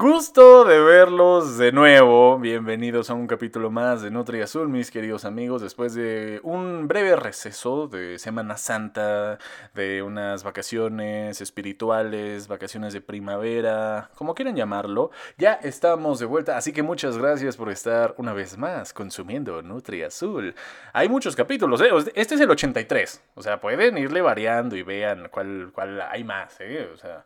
Gusto 0.00 0.64
de 0.64 0.78
verlos 0.78 1.58
de 1.58 1.72
nuevo. 1.72 2.38
Bienvenidos 2.38 3.10
a 3.10 3.14
un 3.14 3.26
capítulo 3.26 3.68
más 3.68 4.00
de 4.00 4.12
Nutri 4.12 4.40
Azul, 4.40 4.68
mis 4.68 4.92
queridos 4.92 5.24
amigos. 5.24 5.60
Después 5.60 5.92
de 5.92 6.38
un 6.44 6.86
breve 6.86 7.16
receso 7.16 7.88
de 7.88 8.20
Semana 8.20 8.56
Santa, 8.58 9.38
de 9.74 10.04
unas 10.04 10.44
vacaciones 10.44 11.40
espirituales, 11.40 12.46
vacaciones 12.46 12.92
de 12.92 13.00
primavera, 13.00 14.10
como 14.14 14.36
quieran 14.36 14.54
llamarlo, 14.54 15.10
ya 15.36 15.54
estamos 15.54 16.20
de 16.20 16.26
vuelta. 16.26 16.56
Así 16.56 16.72
que 16.72 16.84
muchas 16.84 17.18
gracias 17.18 17.56
por 17.56 17.68
estar 17.68 18.14
una 18.18 18.32
vez 18.32 18.56
más 18.56 18.92
consumiendo 18.92 19.62
Nutri 19.62 20.04
Azul. 20.04 20.54
Hay 20.92 21.08
muchos 21.08 21.34
capítulos, 21.34 21.80
¿eh? 21.80 21.90
Este 22.14 22.36
es 22.36 22.40
el 22.40 22.48
83. 22.48 23.20
O 23.34 23.42
sea, 23.42 23.60
pueden 23.60 23.98
irle 23.98 24.22
variando 24.22 24.76
y 24.76 24.84
vean 24.84 25.28
cuál, 25.28 25.72
cuál 25.74 26.00
hay 26.02 26.22
más, 26.22 26.54
¿eh? 26.60 26.88
O 26.94 26.96
sea. 26.96 27.24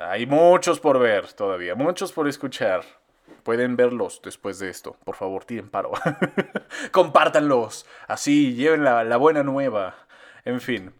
Hay 0.00 0.26
muchos 0.26 0.78
por 0.80 0.98
ver 0.98 1.32
todavía, 1.32 1.74
muchos 1.74 2.12
por 2.12 2.28
escuchar. 2.28 2.82
Pueden 3.42 3.76
verlos 3.76 4.20
después 4.22 4.58
de 4.58 4.68
esto. 4.68 4.96
Por 5.04 5.16
favor, 5.16 5.44
tiren 5.44 5.70
paro. 5.70 5.92
Compártanlos. 6.92 7.86
Así, 8.06 8.54
lleven 8.54 8.84
la, 8.84 9.04
la 9.04 9.16
buena 9.16 9.42
nueva. 9.42 9.94
En 10.44 10.60
fin. 10.60 10.92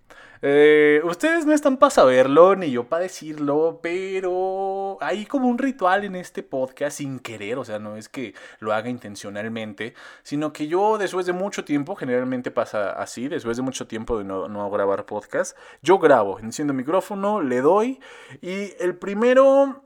Eh, 0.42 1.00
ustedes 1.04 1.46
no 1.46 1.52
están 1.52 1.76
para 1.76 1.90
saberlo, 1.90 2.54
ni 2.56 2.70
yo 2.70 2.84
para 2.84 3.02
decirlo, 3.02 3.80
pero 3.82 4.98
hay 5.00 5.26
como 5.26 5.48
un 5.48 5.58
ritual 5.58 6.04
en 6.04 6.16
este 6.16 6.42
podcast 6.42 6.98
sin 6.98 7.18
querer, 7.18 7.58
o 7.58 7.64
sea, 7.64 7.78
no 7.78 7.96
es 7.96 8.08
que 8.08 8.34
lo 8.60 8.72
haga 8.72 8.88
intencionalmente, 8.88 9.94
sino 10.22 10.52
que 10.52 10.68
yo 10.68 10.98
después 10.98 11.26
de 11.26 11.32
mucho 11.32 11.64
tiempo, 11.64 11.96
generalmente 11.96 12.50
pasa 12.50 12.92
así, 12.92 13.28
después 13.28 13.56
de 13.56 13.62
mucho 13.62 13.86
tiempo 13.86 14.18
de 14.18 14.24
no, 14.24 14.48
no 14.48 14.70
grabar 14.70 15.06
podcast, 15.06 15.56
yo 15.82 15.98
grabo, 15.98 16.38
enciendo 16.38 16.72
micrófono, 16.72 17.40
le 17.40 17.60
doy, 17.60 18.00
y 18.40 18.72
el 18.80 18.96
primero 18.96 19.84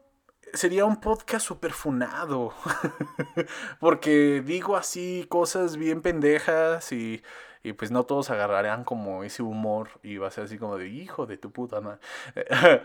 sería 0.54 0.84
un 0.84 1.00
podcast 1.00 1.46
super 1.46 1.72
funado. 1.72 2.52
Porque 3.80 4.42
digo 4.44 4.76
así 4.76 5.26
cosas 5.28 5.76
bien 5.76 6.02
pendejas 6.02 6.92
y 6.92 7.22
y 7.62 7.72
pues 7.72 7.90
no 7.90 8.04
todos 8.04 8.30
agarrarán 8.30 8.84
como 8.84 9.24
ese 9.24 9.42
humor 9.42 9.90
y 10.02 10.16
va 10.16 10.28
a 10.28 10.30
ser 10.30 10.44
así 10.44 10.58
como 10.58 10.78
de 10.78 10.88
hijo 10.88 11.26
de 11.26 11.36
tu 11.36 11.50
puta 11.50 11.80
madre. 11.80 12.00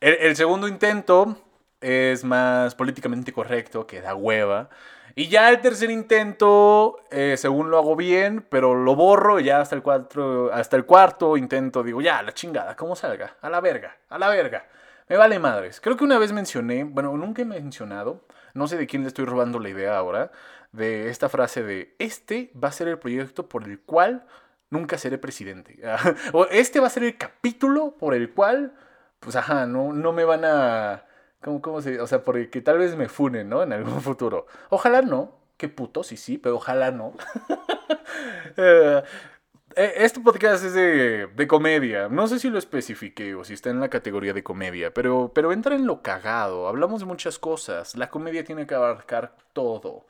el, 0.00 0.36
segundo 0.36 0.68
intento 0.68 1.36
es 1.80 2.24
más 2.24 2.74
políticamente 2.74 3.32
correcto, 3.32 3.86
que 3.86 4.00
da 4.00 4.14
hueva. 4.14 4.68
Y 5.14 5.28
ya 5.28 5.48
el 5.48 5.60
tercer 5.60 5.90
intento, 5.90 7.00
eh, 7.10 7.36
según 7.36 7.70
lo 7.70 7.78
hago 7.78 7.96
bien, 7.96 8.44
pero 8.48 8.74
lo 8.74 8.94
borro 8.94 9.40
ya 9.40 9.60
hasta 9.60 9.74
el, 9.74 9.82
cuatro, 9.82 10.52
hasta 10.52 10.76
el 10.76 10.84
cuarto 10.84 11.36
intento 11.36 11.82
digo, 11.82 12.00
ya, 12.00 12.22
la 12.22 12.32
chingada, 12.32 12.76
¿cómo 12.76 12.94
salga? 12.94 13.36
A 13.40 13.50
la 13.50 13.60
verga, 13.60 13.96
a 14.10 14.18
la 14.18 14.28
verga. 14.28 14.66
Me 15.08 15.16
vale 15.16 15.38
madres. 15.38 15.80
Creo 15.80 15.96
que 15.96 16.04
una 16.04 16.18
vez 16.18 16.32
mencioné, 16.32 16.84
bueno, 16.84 17.16
nunca 17.16 17.42
he 17.42 17.46
mencionado, 17.46 18.20
no 18.52 18.68
sé 18.68 18.76
de 18.76 18.86
quién 18.86 19.02
le 19.02 19.08
estoy 19.08 19.24
robando 19.24 19.58
la 19.58 19.70
idea 19.70 19.96
ahora, 19.96 20.30
de 20.78 21.10
esta 21.10 21.28
frase 21.28 21.62
de, 21.62 21.94
este 21.98 22.50
va 22.52 22.68
a 22.68 22.72
ser 22.72 22.88
el 22.88 22.98
proyecto 22.98 23.48
por 23.48 23.64
el 23.64 23.80
cual 23.80 24.24
nunca 24.70 24.98
seré 24.98 25.18
presidente. 25.18 25.78
o 26.32 26.46
este 26.46 26.80
va 26.80 26.86
a 26.86 26.90
ser 26.90 27.04
el 27.04 27.16
capítulo 27.16 27.96
por 27.98 28.14
el 28.14 28.32
cual, 28.32 28.72
pues 29.20 29.36
ajá, 29.36 29.66
no, 29.66 29.92
no 29.92 30.12
me 30.12 30.24
van 30.24 30.44
a... 30.44 31.04
¿Cómo, 31.42 31.62
cómo 31.62 31.80
se 31.80 32.00
O 32.00 32.06
sea, 32.06 32.24
porque 32.24 32.60
tal 32.62 32.78
vez 32.78 32.96
me 32.96 33.08
funen, 33.08 33.48
¿no? 33.48 33.62
En 33.62 33.72
algún 33.72 34.00
futuro. 34.02 34.46
Ojalá 34.70 35.02
no. 35.02 35.36
Qué 35.56 35.68
puto, 35.68 36.02
sí, 36.04 36.16
sí, 36.16 36.38
pero 36.38 36.56
ojalá 36.56 36.90
no. 36.90 37.12
Eh, 38.56 39.02
eh, 39.76 39.92
este 39.98 40.18
podcast 40.20 40.64
es 40.64 40.74
de, 40.74 41.28
de, 41.28 41.46
comedia. 41.46 42.08
No 42.08 42.26
sé 42.26 42.40
si 42.40 42.50
lo 42.50 42.58
especifique 42.58 43.36
o 43.36 43.44
si 43.44 43.54
está 43.54 43.70
en 43.70 43.78
la 43.78 43.88
categoría 43.88 44.32
de 44.32 44.42
comedia, 44.42 44.92
pero, 44.92 45.30
pero 45.32 45.52
entra 45.52 45.76
en 45.76 45.86
lo 45.86 46.02
cagado. 46.02 46.66
Hablamos 46.66 47.00
de 47.00 47.06
muchas 47.06 47.38
cosas. 47.38 47.96
La 47.96 48.10
comedia 48.10 48.42
tiene 48.42 48.66
que 48.66 48.74
abarcar 48.74 49.36
todo 49.52 50.06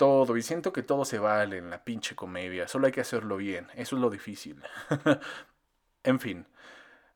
todo 0.00 0.38
y 0.38 0.42
siento 0.42 0.72
que 0.72 0.82
todo 0.82 1.04
se 1.04 1.18
vale 1.18 1.58
en 1.58 1.68
la 1.68 1.84
pinche 1.84 2.16
comedia, 2.16 2.66
solo 2.66 2.86
hay 2.86 2.92
que 2.92 3.02
hacerlo 3.02 3.36
bien, 3.36 3.66
eso 3.74 3.96
es 3.96 4.00
lo 4.00 4.08
difícil. 4.08 4.56
en 6.04 6.18
fin, 6.18 6.46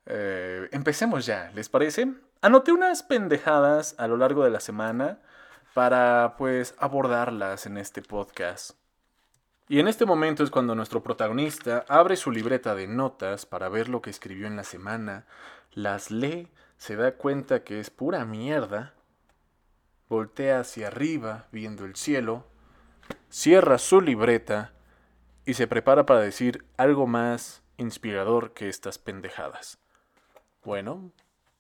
eh, 0.05 0.69
empecemos 0.71 1.25
ya, 1.25 1.51
¿les 1.55 1.71
parece? 1.71 2.13
Anoté 2.43 2.73
unas 2.73 3.03
pendejadas 3.03 3.95
a 3.97 4.07
lo 4.07 4.19
largo 4.19 4.45
de 4.45 4.51
la 4.51 4.61
semana 4.61 5.19
para 5.73 6.35
pues 6.37 6.75
abordarlas 6.79 7.65
en 7.65 7.79
este 7.79 8.03
podcast. 8.03 8.73
Y 9.67 9.81
en 9.81 9.89
este 9.89 10.05
momento 10.05 10.45
es 10.45 10.51
cuando 10.51 10.75
nuestro 10.75 11.03
protagonista 11.03 11.87
abre 11.89 12.17
su 12.17 12.31
libreta 12.31 12.75
de 12.75 12.87
notas 12.87 13.47
para 13.47 13.71
ver 13.71 13.89
lo 13.89 14.03
que 14.03 14.11
escribió 14.11 14.47
en 14.47 14.57
la 14.57 14.65
semana, 14.65 15.25
las 15.73 16.11
lee, 16.11 16.51
se 16.77 16.97
da 16.97 17.13
cuenta 17.13 17.65
que 17.65 17.81
es 17.81 17.89
pura 17.89 18.27
mierda, 18.27 18.93
voltea 20.11 20.61
hacia 20.61 20.89
arriba 20.89 21.47
viendo 21.51 21.87
el 21.87 21.97
cielo, 21.97 22.45
cierra 23.31 23.79
su 23.79 24.01
libreta 24.01 24.73
y 25.45 25.55
se 25.55 25.67
prepara 25.67 26.07
para 26.07 26.21
decir 26.21 26.65
algo 26.77 27.07
más 27.07 27.63
inspirador 27.77 28.53
que 28.53 28.69
estas 28.69 28.99
pendejadas. 28.99 29.79
Bueno, 30.65 31.13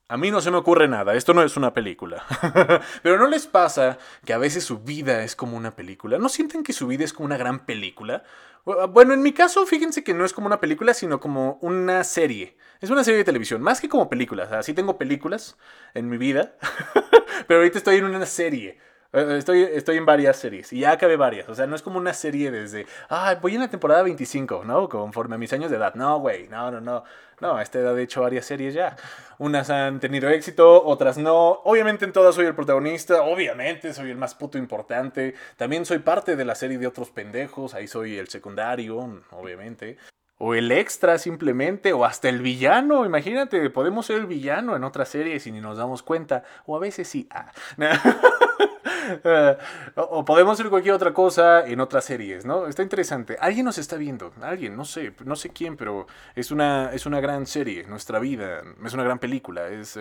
a 0.08 0.16
mí 0.16 0.30
no 0.30 0.40
se 0.40 0.50
me 0.50 0.58
ocurre 0.58 0.86
nada, 0.86 1.14
esto 1.14 1.34
no 1.34 1.42
es 1.42 1.56
una 1.56 1.72
película. 1.72 2.24
Pero 3.02 3.18
¿no 3.18 3.26
les 3.26 3.46
pasa 3.46 3.98
que 4.24 4.32
a 4.32 4.38
veces 4.38 4.64
su 4.64 4.80
vida 4.80 5.24
es 5.24 5.34
como 5.34 5.56
una 5.56 5.74
película? 5.74 6.18
¿No 6.18 6.28
sienten 6.28 6.62
que 6.62 6.72
su 6.72 6.86
vida 6.86 7.04
es 7.04 7.12
como 7.12 7.26
una 7.26 7.36
gran 7.36 7.66
película? 7.66 8.22
Bueno, 8.64 9.12
en 9.12 9.22
mi 9.22 9.32
caso, 9.32 9.66
fíjense 9.66 10.04
que 10.04 10.14
no 10.14 10.24
es 10.24 10.32
como 10.32 10.46
una 10.46 10.60
película, 10.60 10.94
sino 10.94 11.20
como 11.20 11.58
una 11.60 12.02
serie. 12.04 12.56
Es 12.80 12.90
una 12.90 13.04
serie 13.04 13.18
de 13.18 13.24
televisión, 13.24 13.60
más 13.60 13.80
que 13.80 13.88
como 13.88 14.08
películas. 14.08 14.52
Así 14.52 14.72
tengo 14.72 14.96
películas 14.96 15.56
en 15.92 16.08
mi 16.08 16.16
vida, 16.16 16.54
pero 17.46 17.60
ahorita 17.60 17.78
estoy 17.78 17.96
en 17.96 18.04
una 18.04 18.24
serie. 18.24 18.78
Eh, 19.14 19.36
estoy, 19.38 19.62
estoy 19.62 19.96
en 19.96 20.04
varias 20.04 20.36
series 20.36 20.72
y 20.72 20.80
ya 20.80 20.92
acabé 20.92 21.16
varias. 21.16 21.48
O 21.48 21.54
sea, 21.54 21.66
no 21.66 21.76
es 21.76 21.82
como 21.82 21.98
una 21.98 22.12
serie 22.12 22.50
desde, 22.50 22.86
ah, 23.08 23.36
voy 23.40 23.54
en 23.54 23.60
la 23.60 23.68
temporada 23.68 24.02
25, 24.02 24.64
¿no? 24.64 24.88
Conforme 24.88 25.36
a 25.36 25.38
mis 25.38 25.52
años 25.52 25.70
de 25.70 25.76
edad. 25.76 25.94
No, 25.94 26.18
güey, 26.18 26.48
no, 26.48 26.70
no, 26.72 26.80
no. 26.80 27.04
No, 27.40 27.56
a 27.56 27.62
esta 27.62 27.78
edad 27.80 27.98
he 27.98 28.02
hecho 28.02 28.22
varias 28.22 28.46
series 28.46 28.74
ya. 28.74 28.96
Unas 29.38 29.70
han 29.70 30.00
tenido 30.00 30.28
éxito, 30.30 30.84
otras 30.84 31.18
no. 31.18 31.60
Obviamente 31.64 32.04
en 32.04 32.12
todas 32.12 32.34
soy 32.34 32.46
el 32.46 32.54
protagonista, 32.54 33.22
obviamente 33.22 33.92
soy 33.92 34.10
el 34.10 34.16
más 34.16 34.34
puto 34.34 34.58
importante. 34.58 35.34
También 35.56 35.84
soy 35.84 35.98
parte 35.98 36.36
de 36.36 36.44
la 36.44 36.54
serie 36.54 36.78
de 36.78 36.86
otros 36.86 37.10
pendejos, 37.10 37.74
ahí 37.74 37.86
soy 37.86 38.18
el 38.18 38.28
secundario, 38.28 39.22
obviamente. 39.30 39.96
O 40.38 40.54
el 40.54 40.72
extra 40.72 41.18
simplemente, 41.18 41.92
o 41.92 42.04
hasta 42.04 42.28
el 42.28 42.42
villano, 42.42 43.04
imagínate, 43.04 43.70
podemos 43.70 44.06
ser 44.06 44.16
el 44.16 44.26
villano 44.26 44.74
en 44.74 44.82
otras 44.82 45.08
series 45.08 45.46
y 45.46 45.52
ni 45.52 45.60
nos 45.60 45.78
damos 45.78 46.02
cuenta. 46.02 46.44
O 46.66 46.76
a 46.76 46.80
veces 46.80 47.08
sí. 47.08 47.28
Ah. 47.30 47.52
o 49.96 50.24
podemos 50.24 50.54
hacer 50.54 50.70
cualquier 50.70 50.94
otra 50.94 51.12
cosa 51.12 51.66
en 51.66 51.80
otras 51.80 52.04
series, 52.04 52.44
¿no? 52.44 52.66
Está 52.66 52.82
interesante. 52.82 53.36
Alguien 53.40 53.64
nos 53.64 53.78
está 53.78 53.96
viendo, 53.96 54.32
alguien, 54.42 54.76
no 54.76 54.84
sé, 54.84 55.14
no 55.24 55.36
sé 55.36 55.50
quién, 55.50 55.76
pero 55.76 56.06
es 56.34 56.50
una, 56.50 56.90
es 56.92 57.06
una 57.06 57.20
gran 57.20 57.46
serie, 57.46 57.84
nuestra 57.84 58.18
vida, 58.18 58.62
es 58.84 58.94
una 58.94 59.04
gran 59.04 59.18
película, 59.18 59.68
es, 59.68 59.98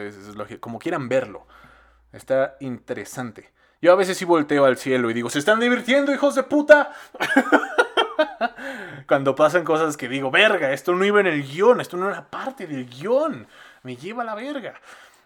como 0.59 0.79
quieran 0.79 1.09
verlo. 1.09 1.45
Está 2.11 2.57
interesante. 2.59 3.51
Yo 3.81 3.91
a 3.91 3.95
veces 3.95 4.17
sí 4.17 4.23
volteo 4.23 4.65
al 4.65 4.77
cielo 4.77 5.09
y 5.09 5.13
digo, 5.13 5.29
¿se 5.29 5.39
están 5.39 5.59
divirtiendo, 5.59 6.13
hijos 6.13 6.35
de 6.35 6.43
puta? 6.43 6.93
Cuando 9.07 9.35
pasan 9.35 9.65
cosas 9.65 9.97
que 9.97 10.07
digo, 10.07 10.31
verga, 10.31 10.71
esto 10.71 10.93
no 10.93 11.03
iba 11.03 11.19
en 11.19 11.27
el 11.27 11.43
guion, 11.43 11.81
esto 11.81 11.97
no 11.97 12.09
era 12.09 12.29
parte 12.29 12.65
del 12.65 12.87
guion, 12.87 13.45
me 13.81 13.97
lleva 13.97 14.23
a 14.23 14.25
la 14.25 14.35
verga. 14.35 14.75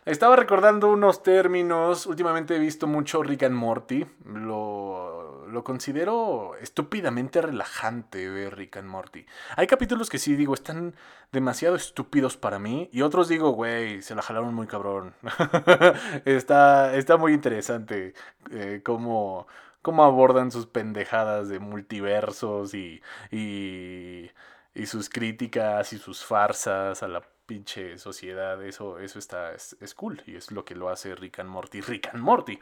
Estaba 0.07 0.38
recordando 0.38 0.90
unos 0.90 1.22
términos. 1.22 2.06
Últimamente 2.06 2.56
he 2.56 2.59
visto 2.59 2.88
mucho 2.88 3.23
Rick 3.23 3.44
and 3.44 3.56
Morty. 3.56 4.06
Lo, 4.23 5.45
lo 5.47 5.63
considero 5.66 6.56
estúpidamente 6.62 7.41
relajante 7.41 8.29
ver 8.29 8.56
Rick 8.56 8.78
and 8.78 8.88
Morty. 8.88 9.25
Hay 9.57 9.68
capítulos 9.68 10.09
que 10.09 10.18
sí 10.18 10.38
digo, 10.38 10.53
están 10.53 10.95
demasiado 11.34 11.75
estúpidos 11.75 12.38
para 12.38 12.57
mí. 12.57 12.90
Y 12.94 13.01
otros 13.01 13.28
digo, 13.28 13.50
güey, 13.50 14.01
se 14.01 14.16
la 14.16 14.22
jalaron 14.22 14.53
muy 14.53 14.66
cabrón. 14.66 15.13
está, 16.24 16.95
está 16.95 17.18
muy 17.18 17.34
interesante 17.34 18.13
eh, 18.51 18.79
cómo, 18.85 19.45
cómo 19.81 20.06
abordan 20.06 20.51
sus 20.51 20.68
pendejadas 20.68 21.50
de 21.50 21.60
multiversos 21.60 22.74
y, 22.74 23.01
y, 23.30 24.31
y 24.74 24.86
sus 24.86 25.10
críticas 25.10 25.92
y 25.92 25.98
sus 25.98 26.24
farsas 26.24 27.03
a 27.03 27.10
la 27.10 27.24
pinche 27.48 27.98
sociedad, 27.98 28.62
eso, 28.64 29.00
eso 29.00 29.18
está, 29.18 29.54
es, 29.54 29.76
cool 29.96 30.22
y 30.28 30.36
es 30.36 30.52
lo 30.52 30.66
que 30.66 30.76
lo 30.76 30.90
hace 30.90 31.16
Rick 31.16 31.40
and 31.40 31.50
Morty, 31.50 31.82
Rick 31.82 32.10
and 32.14 32.22
Morty. 32.22 32.60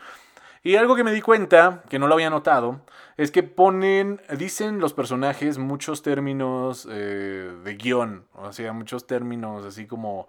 Y 0.63 0.77
algo 0.77 0.95
que 0.95 1.03
me 1.03 1.11
di 1.11 1.21
cuenta, 1.21 1.83
que 1.89 1.99
no 1.99 2.07
lo 2.07 2.13
había 2.13 2.29
notado, 2.29 2.81
es 3.17 3.31
que 3.31 3.43
ponen, 3.43 4.21
dicen 4.37 4.79
los 4.79 4.93
personajes 4.93 5.57
muchos 5.57 6.01
términos 6.01 6.87
eh, 6.89 7.53
de 7.63 7.75
guion, 7.75 8.25
o 8.33 8.51
sea, 8.53 8.73
muchos 8.73 9.05
términos 9.05 9.65
así 9.65 9.85
como, 9.85 10.27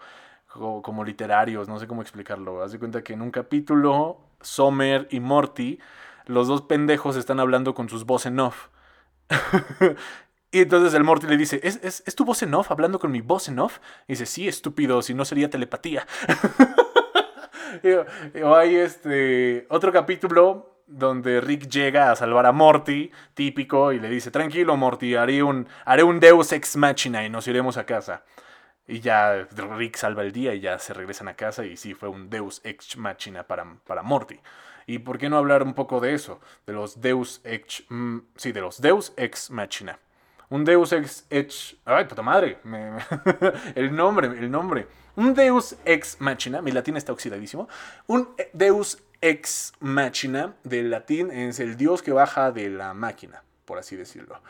como, 0.48 1.04
literarios, 1.04 1.68
no 1.68 1.78
sé 1.78 1.86
cómo 1.86 2.02
explicarlo. 2.02 2.62
Haz 2.62 2.76
cuenta 2.76 3.02
que 3.02 3.12
en 3.14 3.22
un 3.22 3.30
capítulo, 3.30 4.18
Sommer 4.40 5.06
y 5.10 5.20
Morty, 5.20 5.78
los 6.26 6.48
dos 6.48 6.62
pendejos 6.62 7.16
están 7.16 7.40
hablando 7.40 7.74
con 7.74 7.88
sus 7.88 8.04
voz 8.04 8.26
en 8.26 8.40
off. 8.40 8.68
Y 10.56 10.60
entonces 10.60 10.94
el 10.94 11.04
Morty 11.04 11.26
le 11.26 11.36
dice, 11.36 11.60
¿Es, 11.62 12.02
¿Es, 12.06 12.14
tu 12.14 12.24
voz 12.24 12.42
en 12.42 12.54
off 12.54 12.70
hablando 12.70 12.98
con 12.98 13.12
mi 13.12 13.20
voz 13.20 13.46
en 13.48 13.58
off? 13.58 13.78
Y 14.08 14.14
dice, 14.14 14.24
sí, 14.24 14.48
estúpido, 14.48 15.02
si 15.02 15.12
no 15.12 15.26
sería 15.26 15.50
telepatía. 15.50 16.06
o 18.42 18.54
hay 18.54 18.76
este 18.76 19.66
otro 19.68 19.92
capítulo 19.92 20.80
donde 20.86 21.42
Rick 21.42 21.68
llega 21.68 22.10
a 22.10 22.16
salvar 22.16 22.46
a 22.46 22.52
Morty, 22.52 23.12
típico, 23.34 23.92
y 23.92 24.00
le 24.00 24.08
dice, 24.08 24.30
tranquilo 24.30 24.78
Morty, 24.78 25.14
haré 25.14 25.42
un, 25.42 25.68
haré 25.84 26.02
un 26.02 26.20
Deus 26.20 26.50
Ex 26.52 26.74
Machina 26.78 27.22
y 27.26 27.28
nos 27.28 27.46
iremos 27.48 27.76
a 27.76 27.84
casa. 27.84 28.24
Y 28.88 29.00
ya 29.00 29.46
Rick 29.76 29.96
salva 29.96 30.22
el 30.22 30.32
día 30.32 30.54
y 30.54 30.60
ya 30.60 30.78
se 30.78 30.94
regresan 30.94 31.28
a 31.28 31.34
casa 31.34 31.66
y 31.66 31.76
sí, 31.76 31.92
fue 31.92 32.08
un 32.08 32.30
Deus 32.30 32.62
Ex 32.64 32.96
Machina 32.96 33.42
para, 33.42 33.76
para 33.86 34.02
Morty. 34.02 34.40
¿Y 34.86 35.00
por 35.00 35.18
qué 35.18 35.28
no 35.28 35.36
hablar 35.36 35.62
un 35.62 35.74
poco 35.74 36.00
de 36.00 36.14
eso? 36.14 36.40
De 36.64 36.72
los 36.72 37.02
Deus 37.02 37.42
Ex... 37.44 37.84
Mm, 37.90 38.20
sí, 38.36 38.52
de 38.52 38.62
los 38.62 38.80
Deus 38.80 39.12
Ex 39.18 39.50
Machina. 39.50 39.98
Un 40.48 40.64
Deus 40.64 40.92
Ex... 40.92 41.76
ay, 41.84 42.04
puta 42.04 42.22
madre. 42.22 42.58
el 43.74 43.94
nombre, 43.94 44.28
el 44.28 44.50
nombre. 44.50 44.86
Un 45.16 45.34
Deus 45.34 45.76
Ex 45.84 46.20
Machina, 46.20 46.60
mi 46.60 46.72
latín 46.72 46.96
está 46.96 47.12
oxidadísimo. 47.12 47.68
Un 48.06 48.28
Deus 48.52 49.02
Ex 49.20 49.72
Machina, 49.80 50.54
del 50.62 50.90
latín, 50.90 51.30
es 51.30 51.58
el 51.58 51.76
dios 51.76 52.02
que 52.02 52.12
baja 52.12 52.52
de 52.52 52.68
la 52.68 52.94
máquina, 52.94 53.42
por 53.64 53.78
así 53.78 53.96
decirlo. 53.96 54.40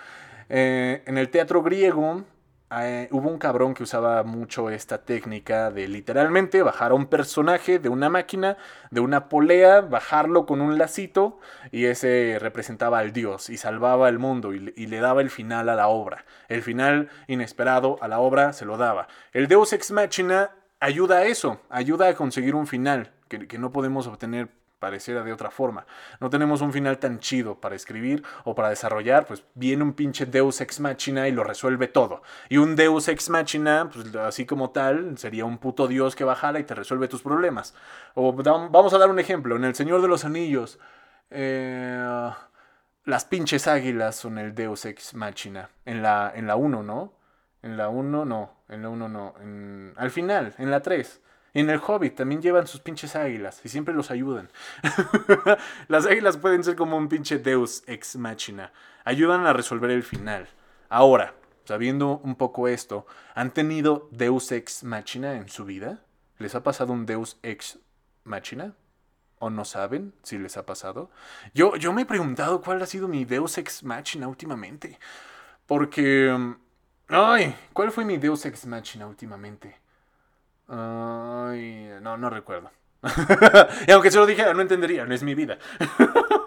Eh, 0.48 1.02
en 1.06 1.18
el 1.18 1.28
teatro 1.30 1.62
griego 1.62 2.24
eh, 2.70 3.08
hubo 3.12 3.30
un 3.30 3.38
cabrón 3.38 3.74
que 3.74 3.84
usaba 3.84 4.24
mucho 4.24 4.70
esta 4.70 5.04
técnica 5.04 5.70
de 5.70 5.86
literalmente 5.86 6.62
bajar 6.62 6.90
a 6.90 6.94
un 6.94 7.06
personaje 7.06 7.78
de 7.78 7.88
una 7.88 8.08
máquina, 8.08 8.56
de 8.90 9.00
una 9.00 9.28
polea, 9.28 9.82
bajarlo 9.82 10.46
con 10.46 10.60
un 10.60 10.76
lacito 10.76 11.38
y 11.70 11.84
ese 11.84 12.38
representaba 12.40 12.98
al 12.98 13.12
dios 13.12 13.50
y 13.50 13.56
salvaba 13.56 14.08
el 14.08 14.18
mundo 14.18 14.52
y, 14.52 14.58
le 14.86 15.00
daba 15.00 15.20
el 15.20 15.30
final 15.30 15.68
a 15.68 15.76
la 15.76 15.86
obra. 15.86 16.24
El 16.48 16.62
final 16.62 17.08
inesperado 17.28 17.98
a 18.00 18.08
la 18.08 18.18
obra 18.18 18.52
se 18.52 18.64
lo 18.64 18.76
daba. 18.76 19.06
El 19.32 19.46
Deus 19.46 19.72
Ex 19.72 19.92
Machina 19.92 20.50
ayuda 20.80 21.18
a 21.18 21.24
eso, 21.24 21.60
ayuda 21.70 22.08
a 22.08 22.14
conseguir 22.14 22.56
un 22.56 22.66
final 22.66 23.12
que, 23.28 23.46
que 23.46 23.58
no 23.58 23.70
podemos 23.70 24.08
obtener 24.08 24.48
pareciera 24.78 25.22
de 25.22 25.32
otra 25.32 25.50
forma. 25.50 25.86
No 26.20 26.30
tenemos 26.30 26.60
un 26.60 26.72
final 26.72 26.98
tan 26.98 27.18
chido 27.18 27.60
para 27.60 27.74
escribir 27.74 28.22
o 28.44 28.54
para 28.54 28.68
desarrollar, 28.68 29.26
pues 29.26 29.44
viene 29.54 29.82
un 29.82 29.94
pinche 29.94 30.26
Deus 30.26 30.60
Ex 30.60 30.80
Machina 30.80 31.28
y 31.28 31.32
lo 31.32 31.44
resuelve 31.44 31.88
todo. 31.88 32.22
Y 32.48 32.58
un 32.58 32.76
Deus 32.76 33.08
Ex 33.08 33.30
Machina, 33.30 33.88
pues 33.92 34.14
así 34.16 34.46
como 34.46 34.70
tal, 34.70 35.18
sería 35.18 35.44
un 35.44 35.58
puto 35.58 35.88
dios 35.88 36.14
que 36.14 36.24
bajara 36.24 36.58
y 36.58 36.64
te 36.64 36.74
resuelve 36.74 37.08
tus 37.08 37.22
problemas. 37.22 37.74
O 38.14 38.32
vamos 38.32 38.92
a 38.94 38.98
dar 38.98 39.10
un 39.10 39.18
ejemplo, 39.18 39.56
en 39.56 39.64
El 39.64 39.74
Señor 39.74 40.02
de 40.02 40.08
los 40.08 40.24
Anillos, 40.24 40.78
eh, 41.30 42.30
las 43.04 43.24
pinches 43.24 43.68
águilas 43.68 44.16
son 44.16 44.38
el 44.38 44.54
Deus 44.54 44.84
Ex 44.84 45.14
Machina. 45.14 45.70
En 45.84 46.02
la 46.02 46.32
1, 46.34 46.38
en 46.38 46.46
la 46.46 46.56
¿no? 46.82 47.12
En 47.62 47.76
la 47.76 47.88
1 47.88 48.24
no, 48.24 48.52
en 48.68 48.82
la 48.82 48.88
1 48.88 49.08
no. 49.08 49.34
al 49.96 50.10
final, 50.10 50.54
en 50.58 50.70
la 50.70 50.80
3. 50.80 51.20
En 51.56 51.70
el 51.70 51.80
Hobbit 51.80 52.16
también 52.16 52.42
llevan 52.42 52.66
sus 52.66 52.82
pinches 52.82 53.16
águilas 53.16 53.62
y 53.64 53.70
siempre 53.70 53.94
los 53.94 54.10
ayudan. 54.10 54.50
Las 55.88 56.04
águilas 56.04 56.36
pueden 56.36 56.62
ser 56.62 56.76
como 56.76 56.98
un 56.98 57.08
pinche 57.08 57.38
Deus 57.38 57.82
ex 57.86 58.16
machina. 58.16 58.74
Ayudan 59.06 59.46
a 59.46 59.54
resolver 59.54 59.90
el 59.90 60.02
final. 60.02 60.48
Ahora, 60.90 61.32
sabiendo 61.64 62.18
un 62.22 62.34
poco 62.36 62.68
esto, 62.68 63.06
¿han 63.34 63.52
tenido 63.52 64.06
Deus 64.10 64.52
ex 64.52 64.84
machina 64.84 65.32
en 65.32 65.48
su 65.48 65.64
vida? 65.64 66.02
¿Les 66.36 66.54
ha 66.54 66.62
pasado 66.62 66.92
un 66.92 67.06
Deus 67.06 67.38
ex 67.42 67.78
machina? 68.24 68.74
¿O 69.38 69.48
no 69.48 69.64
saben 69.64 70.12
si 70.22 70.36
les 70.36 70.58
ha 70.58 70.66
pasado? 70.66 71.10
Yo, 71.54 71.76
yo 71.76 71.94
me 71.94 72.02
he 72.02 72.06
preguntado 72.06 72.60
cuál 72.60 72.82
ha 72.82 72.86
sido 72.86 73.08
mi 73.08 73.24
Deus 73.24 73.56
ex 73.56 73.82
machina 73.82 74.28
últimamente. 74.28 74.98
Porque... 75.64 76.54
Ay, 77.08 77.56
¿cuál 77.72 77.92
fue 77.92 78.04
mi 78.04 78.18
Deus 78.18 78.44
ex 78.44 78.66
machina 78.66 79.06
últimamente? 79.06 79.85
Ay, 80.68 81.90
no, 82.00 82.16
no 82.16 82.30
recuerdo. 82.30 82.70
y 83.86 83.90
aunque 83.90 84.10
se 84.10 84.18
lo 84.18 84.26
dijera, 84.26 84.54
no 84.54 84.62
entendería, 84.62 85.04
no 85.04 85.14
es 85.14 85.22
mi 85.22 85.34
vida. 85.34 85.58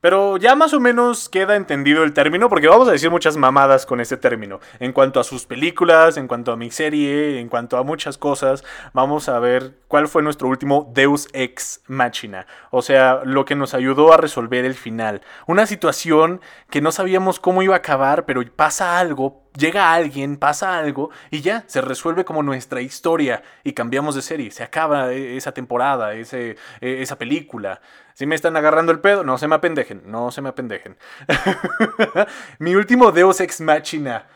Pero 0.00 0.36
ya 0.36 0.54
más 0.54 0.74
o 0.74 0.80
menos 0.80 1.28
queda 1.28 1.56
entendido 1.56 2.04
el 2.04 2.12
término, 2.12 2.48
porque 2.48 2.68
vamos 2.68 2.86
a 2.86 2.92
decir 2.92 3.10
muchas 3.10 3.36
mamadas 3.36 3.84
con 3.84 4.00
este 4.00 4.16
término. 4.16 4.60
En 4.78 4.92
cuanto 4.92 5.18
a 5.18 5.24
sus 5.24 5.44
películas, 5.44 6.16
en 6.16 6.28
cuanto 6.28 6.52
a 6.52 6.56
mi 6.56 6.70
serie, 6.70 7.40
en 7.40 7.48
cuanto 7.48 7.76
a 7.76 7.82
muchas 7.82 8.16
cosas, 8.16 8.62
vamos 8.92 9.28
a 9.28 9.40
ver 9.40 9.72
cuál 9.88 10.06
fue 10.06 10.22
nuestro 10.22 10.46
último 10.46 10.88
Deus 10.94 11.26
Ex 11.32 11.82
Machina. 11.88 12.46
O 12.70 12.80
sea, 12.80 13.22
lo 13.24 13.44
que 13.44 13.56
nos 13.56 13.74
ayudó 13.74 14.12
a 14.12 14.18
resolver 14.18 14.64
el 14.64 14.74
final. 14.74 15.20
Una 15.48 15.66
situación 15.66 16.40
que 16.70 16.80
no 16.80 16.92
sabíamos 16.92 17.40
cómo 17.40 17.64
iba 17.64 17.74
a 17.74 17.78
acabar, 17.78 18.24
pero 18.24 18.40
pasa 18.54 19.00
algo, 19.00 19.47
llega 19.56 19.92
alguien, 19.92 20.36
pasa 20.36 20.78
algo 20.78 21.10
y 21.30 21.40
ya 21.40 21.64
se 21.66 21.80
resuelve 21.80 22.24
como 22.24 22.42
nuestra 22.42 22.80
historia 22.80 23.42
y 23.64 23.72
cambiamos 23.72 24.14
de 24.14 24.22
serie. 24.22 24.50
Se 24.50 24.62
acaba 24.62 25.12
e, 25.12 25.36
esa 25.36 25.52
temporada, 25.52 26.14
ese, 26.14 26.56
e, 26.80 27.02
esa 27.02 27.16
película. 27.18 27.80
Si 28.14 28.26
me 28.26 28.34
están 28.34 28.56
agarrando 28.56 28.92
el 28.92 29.00
pedo, 29.00 29.24
no 29.24 29.38
se 29.38 29.48
me 29.48 29.54
apendejen, 29.54 30.02
no 30.06 30.30
se 30.30 30.42
me 30.42 30.48
apendejen. 30.48 30.96
Mi 32.58 32.74
último 32.74 33.12
Deus 33.12 33.40
Ex 33.40 33.60
Machina. 33.60 34.26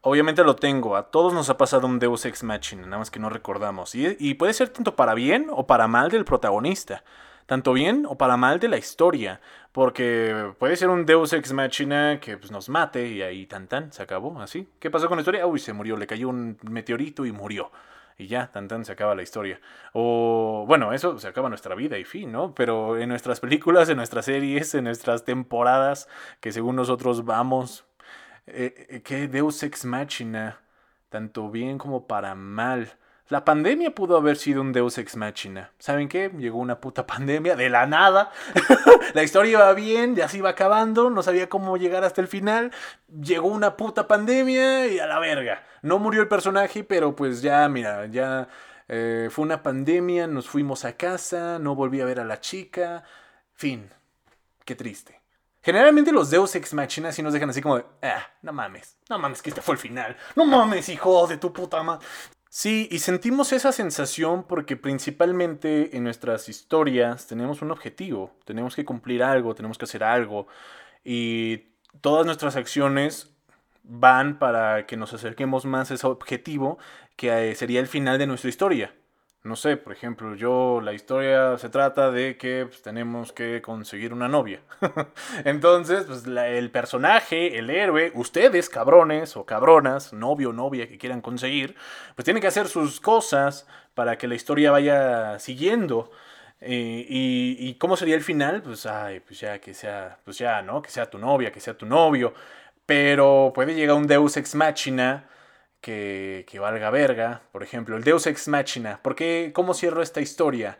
Obviamente 0.00 0.44
lo 0.44 0.56
tengo, 0.56 0.96
a 0.96 1.10
todos 1.10 1.34
nos 1.34 1.50
ha 1.50 1.56
pasado 1.56 1.86
un 1.86 1.98
Deus 1.98 2.24
Ex 2.24 2.44
Machina, 2.44 2.82
nada 2.82 2.98
más 2.98 3.10
que 3.10 3.18
no 3.18 3.30
recordamos. 3.30 3.94
Y, 3.94 4.16
y 4.18 4.34
puede 4.34 4.54
ser 4.54 4.68
tanto 4.68 4.94
para 4.96 5.14
bien 5.14 5.48
o 5.50 5.66
para 5.66 5.88
mal 5.88 6.10
del 6.10 6.24
protagonista 6.24 7.02
tanto 7.48 7.72
bien 7.72 8.04
o 8.06 8.18
para 8.18 8.36
mal 8.36 8.60
de 8.60 8.68
la 8.68 8.76
historia, 8.76 9.40
porque 9.72 10.52
puede 10.58 10.76
ser 10.76 10.90
un 10.90 11.06
Deus 11.06 11.32
Ex 11.32 11.54
Machina 11.54 12.20
que 12.20 12.36
pues, 12.36 12.52
nos 12.52 12.68
mate 12.68 13.08
y 13.08 13.22
ahí 13.22 13.46
tan 13.46 13.68
tan, 13.68 13.90
se 13.90 14.02
acabó, 14.02 14.38
así. 14.38 14.68
¿Qué 14.78 14.90
pasó 14.90 15.08
con 15.08 15.16
la 15.16 15.22
historia? 15.22 15.46
Uy, 15.46 15.58
se 15.58 15.72
murió, 15.72 15.96
le 15.96 16.06
cayó 16.06 16.28
un 16.28 16.58
meteorito 16.62 17.24
y 17.24 17.32
murió. 17.32 17.72
Y 18.18 18.26
ya, 18.26 18.52
tan 18.52 18.68
tan 18.68 18.84
se 18.84 18.92
acaba 18.92 19.14
la 19.14 19.22
historia. 19.22 19.60
O 19.94 20.66
bueno, 20.68 20.92
eso 20.92 21.18
se 21.18 21.26
acaba 21.26 21.48
nuestra 21.48 21.74
vida 21.74 21.96
y 21.96 22.04
fin, 22.04 22.30
¿no? 22.30 22.54
Pero 22.54 22.98
en 22.98 23.08
nuestras 23.08 23.40
películas, 23.40 23.88
en 23.88 23.96
nuestras 23.96 24.26
series, 24.26 24.74
en 24.74 24.84
nuestras 24.84 25.24
temporadas, 25.24 26.06
que 26.40 26.52
según 26.52 26.76
nosotros 26.76 27.24
vamos, 27.24 27.86
eh, 28.46 28.86
eh, 28.90 29.02
¿qué 29.02 29.26
Deus 29.26 29.62
Ex 29.62 29.86
Machina? 29.86 30.60
Tanto 31.08 31.50
bien 31.50 31.78
como 31.78 32.06
para 32.06 32.34
mal. 32.34 32.92
La 33.28 33.44
pandemia 33.44 33.94
pudo 33.94 34.16
haber 34.16 34.38
sido 34.38 34.62
un 34.62 34.72
Deus 34.72 34.96
ex 34.96 35.14
machina. 35.14 35.70
¿Saben 35.78 36.08
qué? 36.08 36.30
Llegó 36.38 36.58
una 36.58 36.80
puta 36.80 37.06
pandemia 37.06 37.56
de 37.56 37.68
la 37.68 37.86
nada. 37.86 38.30
la 39.14 39.22
historia 39.22 39.52
iba 39.52 39.72
bien, 39.74 40.16
ya 40.16 40.28
se 40.28 40.38
iba 40.38 40.48
acabando, 40.48 41.10
no 41.10 41.22
sabía 41.22 41.46
cómo 41.50 41.76
llegar 41.76 42.04
hasta 42.04 42.22
el 42.22 42.28
final. 42.28 42.72
Llegó 43.20 43.48
una 43.48 43.76
puta 43.76 44.08
pandemia 44.08 44.86
y 44.86 44.98
a 44.98 45.06
la 45.06 45.18
verga. 45.18 45.62
No 45.82 45.98
murió 45.98 46.22
el 46.22 46.28
personaje, 46.28 46.84
pero 46.84 47.14
pues 47.14 47.42
ya, 47.42 47.68
mira, 47.68 48.06
ya 48.06 48.48
eh, 48.88 49.28
fue 49.30 49.44
una 49.44 49.62
pandemia, 49.62 50.26
nos 50.26 50.48
fuimos 50.48 50.86
a 50.86 50.96
casa, 50.96 51.58
no 51.58 51.74
volví 51.74 52.00
a 52.00 52.06
ver 52.06 52.20
a 52.20 52.24
la 52.24 52.40
chica. 52.40 53.04
Fin. 53.52 53.90
Qué 54.64 54.74
triste. 54.74 55.20
Generalmente 55.60 56.12
los 56.12 56.30
Deus 56.30 56.54
Ex 56.54 56.72
Machina 56.72 57.12
sí 57.12 57.22
nos 57.22 57.34
dejan 57.34 57.50
así 57.50 57.60
como 57.60 57.76
de, 57.76 57.84
ah, 58.00 58.26
no 58.40 58.54
mames, 58.54 58.96
no 59.10 59.18
mames 59.18 59.42
que 59.42 59.50
este 59.50 59.60
fue 59.60 59.74
el 59.74 59.78
final, 59.78 60.16
no 60.34 60.46
mames, 60.46 60.88
hijo 60.88 61.26
de 61.26 61.36
tu 61.36 61.52
puta 61.52 61.82
madre. 61.82 62.06
Sí, 62.50 62.88
y 62.90 63.00
sentimos 63.00 63.52
esa 63.52 63.72
sensación 63.72 64.44
porque 64.44 64.76
principalmente 64.76 65.96
en 65.96 66.04
nuestras 66.04 66.48
historias 66.48 67.26
tenemos 67.26 67.60
un 67.60 67.70
objetivo, 67.70 68.34
tenemos 68.46 68.74
que 68.74 68.86
cumplir 68.86 69.22
algo, 69.22 69.54
tenemos 69.54 69.76
que 69.76 69.84
hacer 69.84 70.02
algo 70.02 70.46
y 71.04 71.68
todas 72.00 72.24
nuestras 72.24 72.56
acciones 72.56 73.34
van 73.82 74.38
para 74.38 74.86
que 74.86 74.96
nos 74.96 75.12
acerquemos 75.12 75.66
más 75.66 75.90
a 75.90 75.94
ese 75.94 76.06
objetivo 76.06 76.78
que 77.16 77.50
eh, 77.50 77.54
sería 77.54 77.80
el 77.80 77.86
final 77.86 78.18
de 78.18 78.26
nuestra 78.26 78.48
historia 78.48 78.94
no 79.44 79.56
sé, 79.56 79.76
por 79.76 79.92
ejemplo, 79.92 80.34
yo 80.34 80.80
la 80.82 80.92
historia 80.92 81.56
se 81.58 81.68
trata 81.68 82.10
de 82.10 82.36
que 82.36 82.66
pues, 82.66 82.82
tenemos 82.82 83.32
que 83.32 83.62
conseguir 83.62 84.12
una 84.12 84.28
novia. 84.28 84.60
Entonces, 85.44 86.04
pues 86.04 86.26
el 86.26 86.70
personaje, 86.70 87.58
el 87.58 87.70
héroe, 87.70 88.10
ustedes, 88.14 88.68
cabrones 88.68 89.36
o 89.36 89.46
cabronas, 89.46 90.12
novio 90.12 90.50
o 90.50 90.52
novia 90.52 90.88
que 90.88 90.98
quieran 90.98 91.20
conseguir, 91.20 91.76
pues 92.16 92.24
tienen 92.24 92.40
que 92.40 92.48
hacer 92.48 92.66
sus 92.66 93.00
cosas 93.00 93.66
para 93.94 94.18
que 94.18 94.28
la 94.28 94.34
historia 94.34 94.70
vaya 94.70 95.38
siguiendo. 95.38 96.10
Eh, 96.60 97.06
y, 97.08 97.56
y, 97.60 97.74
cómo 97.74 97.96
sería 97.96 98.16
el 98.16 98.22
final? 98.24 98.62
Pues, 98.62 98.84
ay, 98.86 99.20
pues 99.20 99.38
ya 99.40 99.60
que 99.60 99.72
sea, 99.74 100.18
pues 100.24 100.38
ya, 100.38 100.62
¿no? 100.62 100.82
Que 100.82 100.90
sea 100.90 101.08
tu 101.08 101.18
novia, 101.18 101.52
que 101.52 101.60
sea 101.60 101.78
tu 101.78 101.86
novio. 101.86 102.34
Pero 102.86 103.52
puede 103.54 103.74
llegar 103.74 103.96
un 103.96 104.06
Deus 104.08 104.36
ex 104.36 104.54
machina 104.56 105.28
que, 105.80 106.58
valga 106.60 106.90
verga. 106.90 107.42
Por 107.52 107.62
ejemplo, 107.62 107.96
el 107.96 108.04
Deus 108.04 108.26
Ex 108.26 108.48
Machina. 108.48 109.00
¿Por 109.02 109.14
qué? 109.14 109.52
¿Cómo 109.54 109.74
cierro 109.74 110.02
esta 110.02 110.20
historia? 110.20 110.78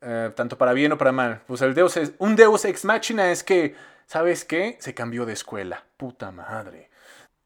Eh, 0.00 0.30
tanto 0.34 0.58
para 0.58 0.72
bien 0.72 0.92
o 0.92 0.98
para 0.98 1.12
mal. 1.12 1.42
Pues 1.46 1.62
el 1.62 1.74
Deus 1.74 1.96
es, 1.96 2.12
un 2.18 2.36
Deus 2.36 2.64
Ex 2.64 2.84
Machina 2.84 3.30
es 3.30 3.42
que, 3.42 3.74
¿sabes 4.06 4.44
qué? 4.44 4.76
Se 4.80 4.94
cambió 4.94 5.26
de 5.26 5.32
escuela. 5.32 5.84
Puta 5.96 6.30
madre. 6.30 6.90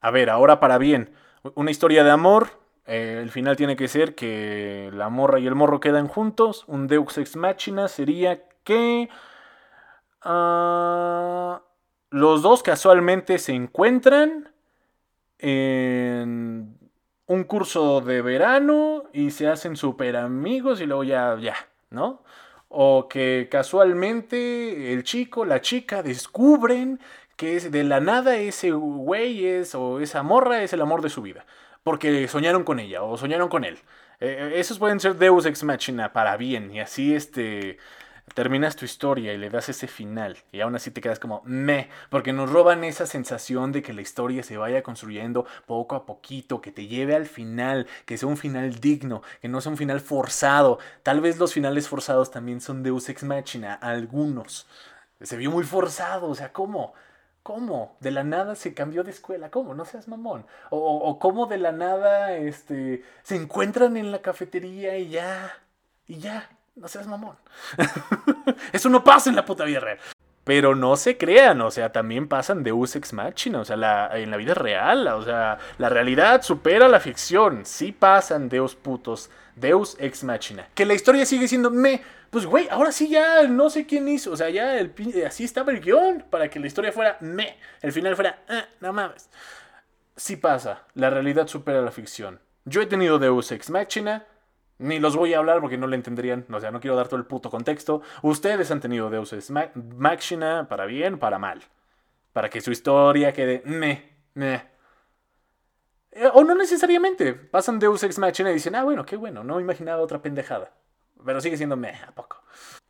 A 0.00 0.10
ver, 0.10 0.30
ahora 0.30 0.60
para 0.60 0.78
bien. 0.78 1.14
Una 1.54 1.70
historia 1.70 2.04
de 2.04 2.10
amor. 2.10 2.60
Eh, 2.87 3.20
el 3.22 3.30
final 3.30 3.56
tiene 3.56 3.76
que 3.76 3.88
ser 3.88 4.14
que 4.14 4.90
la 4.92 5.08
morra 5.10 5.38
y 5.38 5.46
el 5.46 5.54
morro 5.54 5.80
quedan 5.80 6.08
juntos. 6.08 6.64
Un 6.66 6.87
Deus 6.87 7.18
Ex 7.18 7.37
Machina 7.37 7.88
sería 7.88 8.42
que... 8.64 9.08
Ah, 10.22 11.62
los 12.10 12.42
dos 12.42 12.62
casualmente 12.62 13.38
se 13.38 13.52
encuentran 13.52 14.50
en 15.40 16.78
un 17.26 17.44
curso 17.44 18.00
de 18.00 18.23
verano 18.23 19.04
y 19.12 19.30
se 19.30 19.49
hacen 19.49 19.76
súper 19.76 20.16
amigos 20.16 20.80
y 20.80 20.87
luego 20.87 21.04
ya, 21.04 21.37
ya, 21.40 21.54
¿no? 21.90 22.23
O 22.68 23.09
que 23.09 23.49
casualmente 23.50 24.92
el 24.92 25.04
chico, 25.04 25.44
la 25.44 25.61
chica 25.61 26.02
descubren 26.02 27.00
que 27.37 27.56
es 27.56 27.73
de 27.73 27.85
la 27.85 28.00
nada 28.00 28.37
ese 28.37 28.73
güey 28.73 29.47
es 29.47 29.75
o 29.75 30.00
esa 30.00 30.23
morra 30.23 30.62
es 30.62 30.73
el 30.73 30.82
amor 30.82 31.02
de 31.02 31.09
su 31.09 31.23
vida. 31.23 31.47
Porque 31.82 32.28
soñaron 32.28 32.64
con 32.64 32.78
ella 32.78 33.02
o 33.02 33.16
soñaron 33.16 33.49
con 33.49 33.64
él. 33.64 33.78
Eh, 34.20 34.52
esos 34.56 34.78
pueden 34.78 35.00
ser 35.00 35.14
Deus 35.16 35.47
Ex 35.47 35.64
Machina 35.64 36.12
para 36.12 36.37
bien. 36.37 36.70
Y 36.75 36.80
así 36.80 37.14
este 37.14 37.78
terminas 38.34 38.76
tu 38.76 38.84
historia 38.84 39.32
y 39.32 39.38
le 39.38 39.50
das 39.50 39.68
ese 39.68 39.87
final 39.87 40.38
y 40.52 40.60
aún 40.60 40.75
así 40.75 40.90
te 40.90 41.00
quedas 41.00 41.18
como 41.18 41.42
me, 41.44 41.88
porque 42.10 42.32
nos 42.32 42.50
roban 42.50 42.84
esa 42.84 43.06
sensación 43.06 43.72
de 43.72 43.82
que 43.82 43.92
la 43.92 44.02
historia 44.02 44.42
se 44.42 44.56
vaya 44.56 44.82
construyendo 44.82 45.46
poco 45.66 45.96
a 45.96 46.06
poquito, 46.06 46.60
que 46.60 46.72
te 46.72 46.87
lleve 46.87 47.14
al 47.14 47.26
final, 47.26 47.87
que 48.06 48.16
sea 48.18 48.28
un 48.28 48.37
final 48.37 48.80
digno, 48.80 49.22
que 49.40 49.49
no 49.49 49.60
sea 49.60 49.72
un 49.72 49.78
final 49.78 50.00
forzado. 50.00 50.78
Tal 51.02 51.20
vez 51.20 51.38
los 51.38 51.52
finales 51.52 51.88
forzados 51.88 52.30
también 52.30 52.60
son 52.60 52.82
Deus 52.82 53.08
Ex 53.08 53.22
Machina, 53.22 53.75
algunos. 53.75 54.66
Se 55.20 55.37
vio 55.37 55.50
muy 55.50 55.64
forzado, 55.64 56.28
o 56.28 56.34
sea, 56.34 56.52
¿cómo? 56.52 56.94
¿Cómo? 57.42 57.96
De 58.00 58.10
la 58.10 58.22
nada 58.25 58.54
se 58.54 58.75
cambió 58.75 59.02
de 59.02 59.10
escuela. 59.10 59.50
¿Cómo? 59.50 59.75
No 59.75 59.84
seas 59.84 60.08
mamón. 60.08 60.46
O, 60.70 61.18
cómo 61.18 61.46
de 61.46 61.58
la 61.58 61.72
nada 61.72 62.34
este, 62.37 63.02
se 63.22 63.37
encuentran 63.37 63.96
en 63.96 64.12
la 64.12 64.22
cafetería 64.22 64.99
y 64.99 65.08
ya. 65.10 65.52
Y 66.06 66.18
ya. 66.18 66.49
No 66.77 66.89
seas 66.89 67.07
mamón. 67.07 67.37
Eso 68.73 68.89
no 68.89 69.05
pasa 69.05 69.31
en 69.31 69.37
la 69.37 69.45
puta 69.45 69.65
vida 69.65 69.81
real. 69.81 69.99
Pero 70.45 70.75
no 70.75 70.97
se 70.97 71.19
crean, 71.19 71.61
o 71.61 71.71
sea, 71.71 71.93
también 71.93 72.27
pasan 72.27 72.62
Deus 72.62 72.97
Ex 72.97 73.12
Machina, 73.12 73.61
o 73.61 73.65
sea, 73.65 73.77
la, 73.77 74.11
en 74.19 74.31
la 74.31 74.37
vida 74.37 74.55
real, 74.55 75.07
o 75.09 75.23
sea, 75.23 75.59
la 75.79 75.89
realidad 75.91 76.43
supera 76.43 76.89
la 76.89 76.99
ficción. 76.99 77.67
Sí 77.67 77.93
pasan 77.93 78.49
Deus 78.49 78.75
putos, 78.75 79.31
Deus 79.55 79.97
Ex 80.00 80.25
Machina. 80.25 80.67
Que 80.75 80.87
la 80.87 80.95
historia 80.95 81.27
sigue 81.27 81.47
siendo 81.47 81.71
me. 81.71 82.03
Pues, 82.31 82.47
güey, 82.47 82.69
ahora 82.71 82.91
sí 82.93 83.09
ya 83.09 83.43
no 83.49 83.69
sé 83.69 83.87
quién 83.87 84.09
hizo. 84.09 84.33
O 84.33 84.37
sea, 84.37 84.49
ya 84.50 84.79
el, 84.79 84.95
así 85.27 85.45
estaba 85.45 85.73
el 85.73 85.81
guion 85.81 86.25
para 86.31 86.49
que 86.49 86.61
la 86.61 86.69
historia 86.69 86.93
fuera 86.93 87.19
me. 87.21 87.59
El 87.83 87.93
final 87.93 88.15
fuera, 88.17 88.43
eh, 88.49 88.65
no 88.81 88.93
mames. 88.93 89.29
Sí 90.17 90.37
pasa, 90.37 90.85
la 90.95 91.11
realidad 91.11 91.49
supera 91.49 91.83
la 91.83 91.91
ficción. 91.91 92.41
Yo 92.65 92.81
he 92.81 92.87
tenido 92.87 93.19
Deus 93.19 93.53
Ex 93.53 93.71
Machina, 93.71 94.25
ni 94.80 94.99
los 94.99 95.14
voy 95.14 95.34
a 95.34 95.38
hablar 95.38 95.60
porque 95.60 95.76
no 95.76 95.87
le 95.87 95.94
entenderían. 95.94 96.46
O 96.50 96.58
sea, 96.58 96.70
no 96.70 96.80
quiero 96.80 96.96
dar 96.96 97.06
todo 97.06 97.20
el 97.20 97.26
puto 97.26 97.50
contexto. 97.50 98.00
Ustedes 98.22 98.70
han 98.70 98.80
tenido 98.80 99.10
Deus 99.10 99.32
Ex 99.32 99.52
Machina 99.75 100.68
para 100.68 100.87
bien, 100.87 101.18
para 101.18 101.38
mal. 101.38 101.62
Para 102.32 102.49
que 102.49 102.62
su 102.62 102.72
historia 102.72 103.32
quede 103.32 103.62
me, 103.66 104.10
me. 104.34 104.66
Eh, 106.12 106.30
o 106.32 106.42
no 106.44 106.54
necesariamente. 106.54 107.34
Pasan 107.34 107.78
Deus 107.78 108.02
Ex 108.02 108.18
Machina 108.18 108.50
y 108.50 108.54
dicen, 108.54 108.75
ah, 108.75 108.82
bueno, 108.82 109.04
qué 109.04 109.16
bueno, 109.16 109.44
no 109.44 109.56
me 109.56 109.62
imaginaba 109.62 110.02
otra 110.02 110.22
pendejada. 110.22 110.72
Pero 111.25 111.42
sigue 111.42 111.58
siendo 111.58 111.76
me, 111.76 111.90
¿a 111.90 112.12
poco? 112.14 112.42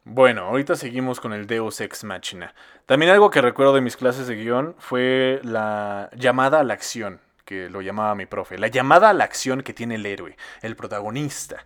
Bueno, 0.04 0.42
ahorita 0.42 0.76
seguimos 0.76 1.18
con 1.18 1.32
el 1.32 1.48
Deus 1.48 1.80
Ex 1.80 2.04
Machina. 2.04 2.54
También 2.86 3.10
algo 3.10 3.30
que 3.30 3.42
recuerdo 3.42 3.74
de 3.74 3.80
mis 3.80 3.96
clases 3.96 4.28
de 4.28 4.36
guion 4.36 4.76
fue 4.78 5.40
la 5.42 6.08
llamada 6.14 6.60
a 6.60 6.64
la 6.64 6.74
acción 6.74 7.20
que 7.50 7.68
lo 7.68 7.82
llamaba 7.82 8.14
mi 8.14 8.26
profe. 8.26 8.58
La 8.58 8.68
llamada 8.68 9.10
a 9.10 9.12
la 9.12 9.24
acción 9.24 9.62
que 9.62 9.74
tiene 9.74 9.96
el 9.96 10.06
héroe, 10.06 10.36
el 10.62 10.76
protagonista. 10.76 11.64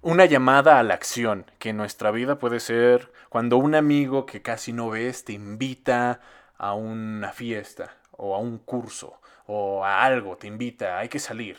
Una 0.00 0.24
llamada 0.24 0.78
a 0.78 0.82
la 0.82 0.94
acción, 0.94 1.44
que 1.58 1.68
en 1.68 1.76
nuestra 1.76 2.10
vida 2.10 2.38
puede 2.38 2.58
ser 2.58 3.12
cuando 3.28 3.58
un 3.58 3.74
amigo 3.74 4.24
que 4.24 4.40
casi 4.40 4.72
no 4.72 4.88
ves 4.88 5.26
te 5.26 5.34
invita 5.34 6.22
a 6.56 6.72
una 6.72 7.32
fiesta 7.32 7.98
o 8.12 8.34
a 8.34 8.38
un 8.38 8.56
curso 8.56 9.20
o 9.44 9.84
a 9.84 10.04
algo, 10.04 10.38
te 10.38 10.46
invita, 10.46 10.98
hay 10.98 11.10
que 11.10 11.18
salir. 11.18 11.58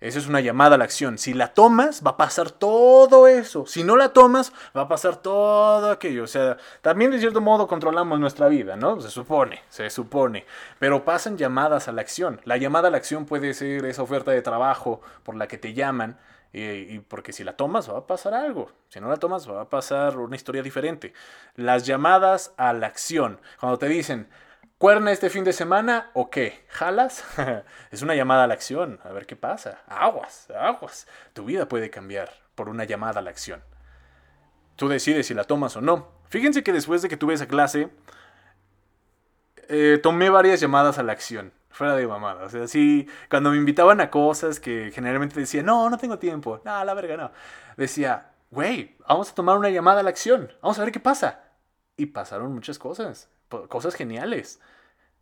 Esa 0.00 0.18
es 0.18 0.26
una 0.26 0.40
llamada 0.40 0.76
a 0.76 0.78
la 0.78 0.84
acción. 0.84 1.18
Si 1.18 1.34
la 1.34 1.52
tomas, 1.52 2.02
va 2.04 2.12
a 2.12 2.16
pasar 2.16 2.50
todo 2.50 3.26
eso. 3.26 3.66
Si 3.66 3.84
no 3.84 3.96
la 3.96 4.14
tomas, 4.14 4.50
va 4.74 4.82
a 4.82 4.88
pasar 4.88 5.16
todo 5.16 5.90
aquello. 5.90 6.24
O 6.24 6.26
sea, 6.26 6.56
también 6.80 7.10
de 7.10 7.18
cierto 7.18 7.42
modo 7.42 7.68
controlamos 7.68 8.18
nuestra 8.18 8.48
vida, 8.48 8.76
¿no? 8.76 8.98
Se 9.02 9.10
supone, 9.10 9.62
se 9.68 9.90
supone. 9.90 10.46
Pero 10.78 11.04
pasan 11.04 11.36
llamadas 11.36 11.86
a 11.86 11.92
la 11.92 12.00
acción. 12.00 12.40
La 12.44 12.56
llamada 12.56 12.88
a 12.88 12.90
la 12.90 12.96
acción 12.96 13.26
puede 13.26 13.52
ser 13.52 13.84
esa 13.84 14.02
oferta 14.02 14.30
de 14.30 14.40
trabajo 14.40 15.02
por 15.22 15.36
la 15.36 15.48
que 15.48 15.58
te 15.58 15.74
llaman. 15.74 16.18
Y, 16.52 16.98
porque 17.00 17.32
si 17.32 17.44
la 17.44 17.56
tomas 17.56 17.90
va 17.90 17.98
a 17.98 18.06
pasar 18.06 18.32
algo. 18.32 18.72
Si 18.88 19.00
no 19.00 19.08
la 19.08 19.18
tomas 19.18 19.48
va 19.48 19.60
a 19.60 19.68
pasar 19.68 20.16
una 20.16 20.34
historia 20.34 20.62
diferente. 20.62 21.12
Las 21.56 21.84
llamadas 21.84 22.54
a 22.56 22.72
la 22.72 22.86
acción. 22.86 23.38
Cuando 23.60 23.78
te 23.78 23.86
dicen, 23.86 24.28
¿Cuerna 24.80 25.12
este 25.12 25.28
fin 25.28 25.44
de 25.44 25.52
semana 25.52 26.10
o 26.14 26.30
qué? 26.30 26.64
¿Jalas? 26.70 27.22
es 27.90 28.00
una 28.00 28.14
llamada 28.14 28.44
a 28.44 28.46
la 28.46 28.54
acción. 28.54 28.98
A 29.04 29.10
ver 29.10 29.26
qué 29.26 29.36
pasa. 29.36 29.82
Aguas, 29.86 30.48
aguas. 30.58 31.06
Tu 31.34 31.44
vida 31.44 31.68
puede 31.68 31.90
cambiar 31.90 32.32
por 32.54 32.70
una 32.70 32.84
llamada 32.84 33.20
a 33.20 33.22
la 33.22 33.28
acción. 33.28 33.62
Tú 34.76 34.88
decides 34.88 35.26
si 35.26 35.34
la 35.34 35.44
tomas 35.44 35.76
o 35.76 35.82
no. 35.82 36.08
Fíjense 36.30 36.62
que 36.62 36.72
después 36.72 37.02
de 37.02 37.10
que 37.10 37.18
tuve 37.18 37.34
esa 37.34 37.46
clase, 37.46 37.90
eh, 39.68 40.00
tomé 40.02 40.30
varias 40.30 40.60
llamadas 40.60 40.98
a 40.98 41.02
la 41.02 41.12
acción. 41.12 41.52
Fuera 41.68 41.94
de 41.94 42.06
mamada. 42.06 42.46
O 42.46 42.48
sea, 42.48 42.66
sí, 42.66 43.06
cuando 43.28 43.50
me 43.50 43.58
invitaban 43.58 44.00
a 44.00 44.08
cosas 44.08 44.60
que 44.60 44.92
generalmente 44.94 45.38
decía, 45.38 45.62
no, 45.62 45.90
no 45.90 45.98
tengo 45.98 46.18
tiempo. 46.18 46.62
No, 46.64 46.82
la 46.86 46.94
verga, 46.94 47.18
no. 47.18 47.32
Decía, 47.76 48.30
güey, 48.50 48.96
vamos 49.06 49.30
a 49.30 49.34
tomar 49.34 49.58
una 49.58 49.68
llamada 49.68 50.00
a 50.00 50.02
la 50.02 50.08
acción. 50.08 50.50
Vamos 50.62 50.78
a 50.78 50.84
ver 50.84 50.90
qué 50.90 51.00
pasa. 51.00 51.44
Y 51.98 52.06
pasaron 52.06 52.54
muchas 52.54 52.78
cosas 52.78 53.28
cosas 53.68 53.94
geniales. 53.94 54.60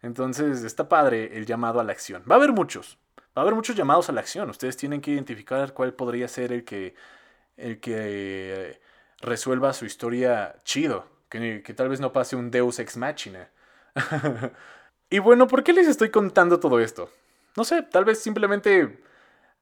Entonces 0.02 0.62
está 0.62 0.88
padre 0.88 1.37
el 1.37 1.47
llamado 1.47 1.80
a 1.80 1.85
la 1.85 1.92
acción. 1.92 2.23
Va 2.30 2.37
a 2.37 2.38
haber 2.38 2.52
muchos. 2.52 2.99
Va 3.37 3.40
a 3.40 3.40
haber 3.42 3.54
muchos 3.54 3.76
llamados 3.76 4.08
a 4.08 4.12
la 4.12 4.20
acción. 4.20 4.50
Ustedes 4.50 4.76
tienen 4.76 5.00
que 5.00 5.11
identificar 5.11 5.75
cuál 5.75 5.94
podría 5.94 6.28
ser 6.28 6.52
el 6.52 6.64
que, 6.64 6.94
el 7.56 7.80
que 7.80 8.80
resuelva 9.20 9.73
su 9.73 9.85
historia 9.85 10.56
chido. 10.64 11.06
Que, 11.28 11.62
que 11.62 11.75
tal 11.75 11.88
vez 11.88 12.00
no 12.00 12.12
pase 12.12 12.37
un 12.37 12.50
Deus 12.50 12.78
ex 12.78 12.97
machina. 12.97 13.50
y 15.11 15.18
bueno, 15.18 15.47
¿por 15.47 15.62
qué 15.62 15.73
les 15.73 15.88
estoy 15.88 16.11
contando 16.11 16.61
todo 16.61 16.80
esto? 16.80 17.11
No 17.56 17.64
sé, 17.64 17.82
tal 17.82 18.04
vez 18.04 18.20
simplemente 18.20 19.02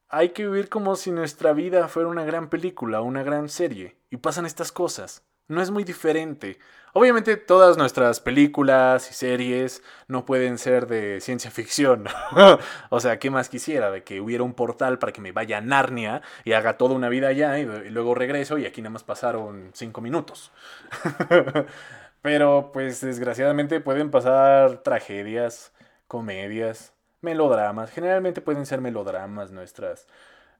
hay 0.09 0.29
que 0.29 0.45
vivir 0.45 0.69
como 0.69 0.95
si 0.95 1.11
nuestra 1.11 1.51
vida 1.53 1.87
fuera 1.87 2.09
una 2.09 2.23
gran 2.23 2.49
película, 2.49 3.01
una 3.01 3.23
gran 3.23 3.49
serie. 3.49 3.97
Y 4.09 4.17
pasan 4.17 4.45
estas 4.45 4.71
cosas 4.71 5.23
no 5.47 5.61
es 5.61 5.71
muy 5.71 5.83
diferente. 5.83 6.59
Obviamente 6.93 7.37
todas 7.37 7.77
nuestras 7.77 8.19
películas 8.19 9.11
y 9.11 9.13
series 9.13 9.83
no 10.07 10.25
pueden 10.25 10.57
ser 10.57 10.87
de 10.87 11.21
ciencia 11.21 11.51
ficción. 11.51 12.05
o 12.89 12.99
sea, 12.99 13.19
¿qué 13.19 13.29
más 13.29 13.49
quisiera? 13.49 13.91
De 13.91 14.03
que 14.03 14.19
hubiera 14.19 14.43
un 14.43 14.53
portal 14.53 14.97
para 14.97 15.11
que 15.11 15.21
me 15.21 15.31
vaya 15.31 15.59
a 15.59 15.61
Narnia 15.61 16.21
y 16.43 16.53
haga 16.53 16.77
toda 16.77 16.95
una 16.95 17.09
vida 17.09 17.27
allá 17.27 17.59
y, 17.59 17.65
luego 17.91 18.15
regreso 18.15 18.57
y 18.57 18.65
aquí 18.65 18.81
nada 18.81 18.93
más 18.93 19.03
pasaron 19.03 19.69
cinco 19.73 20.01
minutos. 20.01 20.51
Pero 22.23 22.71
pues 22.73 23.01
desgraciadamente 23.01 23.79
pueden 23.79 24.09
pasar 24.09 24.77
tragedias, 24.79 25.73
comedias, 26.07 26.93
melodramas. 27.21 27.91
Generalmente 27.91 28.41
pueden 28.41 28.65
ser 28.65 28.81
melodramas 28.81 29.51
nuestras, 29.51 30.07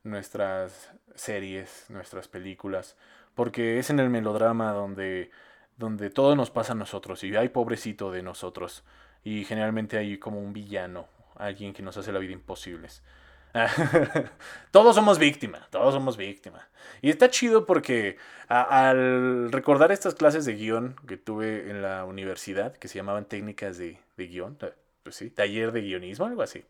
nuestras 0.04 0.92
series, 1.16 1.86
nuestras 1.90 2.28
películas 2.28 2.96
porque 3.38 3.78
es 3.78 3.92
en 3.92 4.00
el 4.00 4.10
melodrama 4.10 4.74
donde, 4.74 5.30
donde 5.78 6.10
todo 6.10 6.36
nos 6.36 6.50
pasa 6.50 6.74
a 6.74 6.76
nosotros 6.76 7.24
y 7.24 7.36
hay 7.36 7.50
pobrecito 7.50 8.12
de 8.12 8.24
nosotros 8.24 8.84
y 9.24 9.46
generalmente 9.46 9.96
hay 9.96 10.18
como 10.18 10.40
un 10.40 10.54
villano, 10.54 11.06
alguien 11.36 11.72
que 11.72 11.84
nos 11.84 11.96
hace 11.98 12.12
la 12.12 12.18
vida 12.18 12.34
imposible. 12.34 12.90
todos 14.72 14.96
somos 14.96 15.20
víctimas, 15.20 15.70
todos 15.70 15.94
somos 15.94 16.18
víctimas. 16.18 16.64
Y 17.04 17.12
está 17.12 17.30
chido 17.30 17.68
porque 17.68 18.18
al 18.48 19.52
recordar 19.52 19.92
estas 19.92 20.16
clases 20.16 20.46
de 20.46 20.56
guion 20.56 20.96
que 21.08 21.18
tuve 21.18 21.70
en 21.70 21.84
la 21.84 22.06
universidad, 22.06 22.76
que 22.76 22.88
se 22.88 22.96
llamaban 22.96 23.26
técnicas 23.26 23.78
de, 23.78 24.00
de 24.18 24.28
guion, 24.28 24.58
eh, 24.62 24.74
pues 25.04 25.16
sí, 25.16 25.30
taller 25.30 25.72
de 25.72 25.82
guionismo, 25.82 26.26
algo 26.26 26.42
así. 26.42 26.64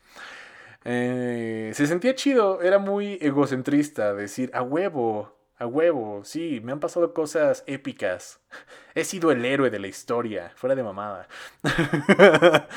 Eh, 0.83 1.71
se 1.73 1.87
sentía 1.87 2.13
chido, 2.13 2.61
era 2.61 2.77
muy 2.77 3.17
egocentrista 3.21 4.13
decir, 4.13 4.51
a 4.53 4.61
huevo, 4.61 5.36
a 5.59 5.65
huevo, 5.65 6.21
sí, 6.23 6.61
me 6.63 6.71
han 6.71 6.79
pasado 6.79 7.13
cosas 7.13 7.63
épicas. 7.67 8.39
He 8.95 9.03
sido 9.03 9.31
el 9.31 9.43
héroe 9.43 9.69
de 9.69 9.79
la 9.79 9.87
historia, 9.87 10.51
fuera 10.55 10.75
de 10.75 10.83
mamada. 10.83 11.27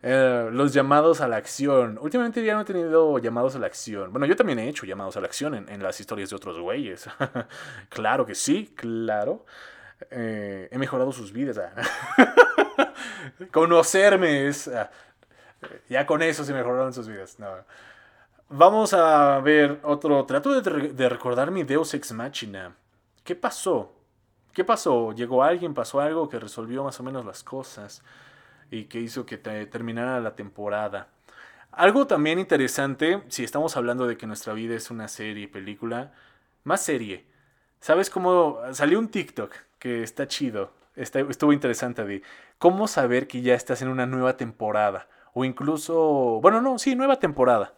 Eh, 0.00 0.48
los 0.52 0.72
llamados 0.72 1.20
a 1.20 1.26
la 1.26 1.38
acción. 1.38 1.98
Últimamente 2.00 2.44
ya 2.44 2.54
no 2.54 2.60
he 2.60 2.64
tenido 2.64 3.18
llamados 3.18 3.56
a 3.56 3.58
la 3.58 3.66
acción. 3.66 4.12
Bueno, 4.12 4.26
yo 4.26 4.36
también 4.36 4.60
he 4.60 4.68
hecho 4.68 4.86
llamados 4.86 5.16
a 5.16 5.20
la 5.20 5.26
acción 5.26 5.56
en, 5.68 5.82
las 5.82 5.98
historias 5.98 6.30
de 6.30 6.36
otros 6.36 6.60
güeyes. 6.60 7.08
claro 7.88 8.24
que 8.24 8.36
sí, 8.36 8.72
claro. 8.76 9.44
Eh, 10.12 10.68
he 10.70 10.78
mejorado 10.78 11.10
sus 11.10 11.32
vidas. 11.32 11.58
Ah. 11.58 12.94
Conocerme 13.50 14.46
es... 14.46 14.68
Ah, 14.68 14.88
ya 15.88 16.06
con 16.06 16.22
eso 16.22 16.44
se 16.44 16.52
mejoraron 16.54 16.94
sus 16.94 17.08
vidas. 17.08 17.40
No. 17.40 17.48
Vamos 18.50 18.94
a 18.94 19.38
ver 19.40 19.78
otro. 19.82 20.24
Trato 20.24 20.58
de, 20.62 21.08
recordar 21.10 21.50
mi 21.50 21.64
Deus 21.64 21.92
Ex 21.92 22.12
Machina. 22.12 22.74
¿Qué 23.22 23.34
pasó? 23.36 23.92
¿Qué 24.54 24.64
pasó? 24.64 25.12
¿Llegó 25.12 25.42
alguien? 25.42 25.74
¿Pasó 25.74 26.00
algo 26.00 26.30
que 26.30 26.38
resolvió 26.38 26.82
más 26.82 26.98
o 26.98 27.02
menos 27.02 27.26
las 27.26 27.44
cosas? 27.44 28.02
Y 28.70 28.84
que 28.84 29.00
hizo 29.00 29.26
que 29.26 29.36
terminara 29.36 30.18
la 30.20 30.34
temporada. 30.34 31.08
Algo 31.72 32.06
también 32.06 32.38
interesante, 32.38 33.22
si 33.28 33.44
estamos 33.44 33.76
hablando 33.76 34.06
de 34.06 34.16
que 34.16 34.26
nuestra 34.26 34.54
vida 34.54 34.74
es 34.74 34.90
una 34.90 35.08
serie, 35.08 35.46
película, 35.46 36.14
más 36.64 36.80
serie. 36.80 37.26
¿Sabes 37.80 38.08
cómo 38.08 38.60
salió 38.72 38.98
un 38.98 39.08
TikTok 39.08 39.54
que 39.78 40.02
está 40.02 40.26
chido? 40.26 40.72
estuvo 40.96 41.52
interesante 41.52 42.04
de 42.04 42.22
cómo 42.58 42.88
saber 42.88 43.28
que 43.28 43.42
ya 43.42 43.54
estás 43.54 43.82
en 43.82 43.88
una 43.88 44.06
nueva 44.06 44.36
temporada. 44.38 45.06
O 45.34 45.44
incluso, 45.44 46.40
bueno, 46.40 46.62
no, 46.62 46.78
sí, 46.78 46.96
nueva 46.96 47.20
temporada. 47.20 47.77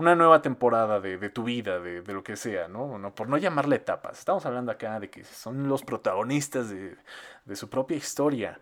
Una 0.00 0.16
nueva 0.16 0.40
temporada 0.40 0.98
de, 0.98 1.28
tu 1.28 1.44
vida, 1.44 1.78
de, 1.78 2.02
lo 2.14 2.24
que 2.24 2.34
sea, 2.34 2.68
¿no? 2.68 2.96
¿no? 2.96 3.14
Por 3.14 3.28
no 3.28 3.36
llamarle 3.36 3.76
etapas. 3.76 4.18
Estamos 4.18 4.46
hablando 4.46 4.72
acá 4.72 4.98
de 4.98 5.10
que 5.10 5.24
son 5.24 5.68
los 5.68 5.82
protagonistas 5.82 6.70
de, 6.70 6.96
de 7.44 7.54
su 7.54 7.68
propia 7.68 7.98
historia. 7.98 8.58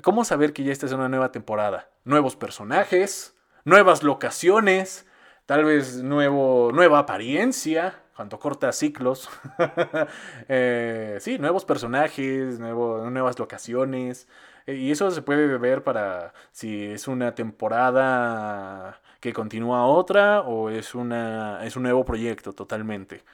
¿Cómo 0.00 0.24
saber 0.24 0.52
que 0.52 0.62
ya 0.62 0.70
estás 0.70 0.92
en 0.92 0.98
una 0.98 1.08
nueva 1.08 1.32
temporada? 1.32 1.90
Nuevos 2.04 2.36
personajes, 2.36 3.36
nuevas 3.64 4.04
locaciones, 4.04 5.08
tal 5.44 5.64
vez 5.64 6.04
nuevo, 6.04 6.70
nueva 6.72 7.00
apariencia, 7.00 8.04
cuando 8.20 8.38
corta 8.38 8.70
ciclos. 8.72 9.30
Eh, 10.48 11.16
sí, 11.20 11.38
nuevos 11.38 11.64
personajes, 11.64 12.58
nuevas 12.58 13.38
locaciones. 13.38 14.28
Eh, 14.66 14.74
y 14.74 14.90
eso 14.90 15.10
se 15.10 15.22
puede 15.22 15.58
ver 15.58 15.82
para 15.84 16.34
si 16.52 16.86
es 16.86 17.08
una 17.08 17.34
temporada 17.34 19.00
que 19.20 19.32
continúa 19.32 19.86
otra 19.86 20.42
o 20.42 20.68
es, 20.70 20.94
una, 20.94 21.64
es 21.64 21.76
un 21.76 21.84
nuevo 21.84 22.04
proyecto 22.04 22.52
totalmente. 22.52 23.24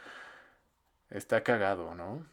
Está 1.11 1.43
cagado, 1.43 1.95
¿no? 1.95 2.25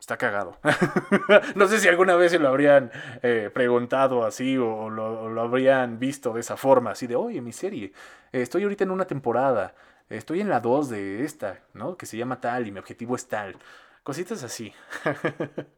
Está 0.00 0.16
cagado. 0.16 0.56
no 1.56 1.68
sé 1.68 1.78
si 1.78 1.88
alguna 1.88 2.16
vez 2.16 2.32
se 2.32 2.38
lo 2.38 2.48
habrían 2.48 2.90
eh, 3.22 3.50
preguntado 3.52 4.24
así 4.24 4.56
o 4.56 4.88
lo, 4.88 5.40
habrían 5.42 5.98
visto 5.98 6.32
de 6.32 6.40
esa 6.40 6.56
forma, 6.56 6.92
así 6.92 7.06
de, 7.06 7.16
oye, 7.16 7.42
mi 7.42 7.52
serie, 7.52 7.92
estoy 8.32 8.62
ahorita 8.62 8.84
en 8.84 8.92
una 8.92 9.04
temporada, 9.04 9.74
estoy 10.10 10.40
en 10.40 10.48
la 10.48 10.60
2 10.60 10.90
de 10.90 11.24
esta, 11.24 11.60
¿no? 11.72 11.96
Que 11.96 12.06
se 12.06 12.16
llama 12.16 12.40
tal 12.40 12.66
y 12.66 12.72
mi 12.72 12.78
objetivo 12.78 13.16
es 13.16 13.28
tal. 13.28 13.56
Cositas 14.02 14.42
así. 14.42 14.72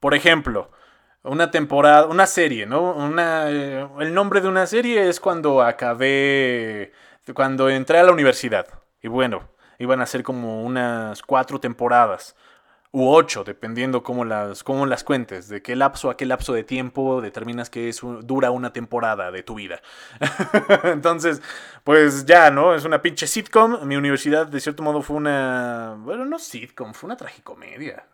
Por 0.00 0.14
ejemplo, 0.14 0.70
una 1.22 1.50
temporada, 1.50 2.06
una 2.06 2.26
serie, 2.26 2.66
¿no? 2.66 2.92
Una, 2.94 3.50
eh, 3.50 3.88
el 4.00 4.14
nombre 4.14 4.40
de 4.40 4.48
una 4.48 4.66
serie 4.66 5.08
es 5.08 5.20
cuando 5.20 5.62
acabé, 5.62 6.92
cuando 7.34 7.68
entré 7.68 7.98
a 7.98 8.04
la 8.04 8.12
universidad. 8.12 8.66
Y 9.02 9.08
bueno, 9.08 9.48
iban 9.78 10.00
a 10.00 10.06
ser 10.06 10.22
como 10.22 10.62
unas 10.62 11.22
cuatro 11.22 11.60
temporadas 11.60 12.36
u 12.90 13.08
ocho, 13.10 13.44
dependiendo 13.44 14.02
cómo 14.02 14.24
las, 14.24 14.64
cómo 14.64 14.86
las 14.86 15.04
cuentes, 15.04 15.48
de 15.48 15.62
qué 15.62 15.76
lapso 15.76 16.10
a 16.10 16.16
qué 16.16 16.24
lapso 16.24 16.52
de 16.54 16.64
tiempo 16.64 17.20
determinas 17.20 17.68
que 17.68 17.88
es 17.88 18.00
dura 18.22 18.50
una 18.50 18.72
temporada 18.72 19.30
de 19.30 19.42
tu 19.42 19.56
vida. 19.56 19.80
Entonces, 20.84 21.42
pues 21.84 22.24
ya, 22.24 22.50
¿no? 22.50 22.74
Es 22.74 22.84
una 22.84 23.02
pinche 23.02 23.26
sitcom. 23.26 23.86
Mi 23.86 23.96
universidad, 23.96 24.46
de 24.46 24.60
cierto 24.60 24.82
modo, 24.82 25.02
fue 25.02 25.16
una. 25.16 25.96
Bueno, 25.98 26.24
no 26.24 26.38
sitcom, 26.38 26.94
fue 26.94 27.08
una 27.08 27.16
tragicomedia. 27.16 28.06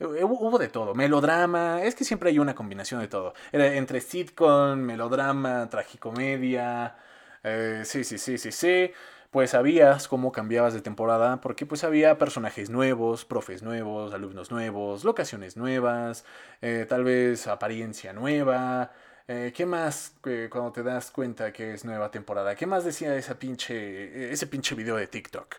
Hubo 0.00 0.58
de 0.58 0.68
todo, 0.68 0.94
melodrama, 0.94 1.82
es 1.82 1.94
que 1.94 2.04
siempre 2.04 2.30
hay 2.30 2.38
una 2.38 2.54
combinación 2.54 3.00
de 3.02 3.08
todo. 3.08 3.34
Entre 3.52 4.00
sitcom, 4.00 4.78
melodrama, 4.78 5.68
tragicomedia. 5.68 6.96
Eh, 7.42 7.82
sí, 7.84 8.04
sí, 8.04 8.16
sí, 8.16 8.38
sí, 8.38 8.50
sí 8.50 8.92
pues 9.30 9.50
sabías 9.50 10.08
cómo 10.08 10.32
cambiabas 10.32 10.74
de 10.74 10.80
temporada 10.80 11.40
porque 11.40 11.64
pues 11.64 11.84
había 11.84 12.18
personajes 12.18 12.68
nuevos, 12.68 13.24
profes 13.24 13.62
nuevos, 13.62 14.12
alumnos 14.12 14.50
nuevos, 14.50 15.04
locaciones 15.04 15.56
nuevas, 15.56 16.24
eh, 16.62 16.86
tal 16.88 17.04
vez 17.04 17.46
apariencia 17.46 18.12
nueva. 18.12 18.92
Eh, 19.28 19.52
¿Qué 19.54 19.64
más 19.66 20.16
cuando 20.50 20.72
te 20.72 20.82
das 20.82 21.12
cuenta 21.12 21.52
que 21.52 21.72
es 21.74 21.84
nueva 21.84 22.10
temporada? 22.10 22.56
¿Qué 22.56 22.66
más 22.66 22.84
decía 22.84 23.14
esa 23.14 23.38
pinche, 23.38 24.32
ese 24.32 24.48
pinche 24.48 24.74
video 24.74 24.96
de 24.96 25.06
TikTok? 25.06 25.56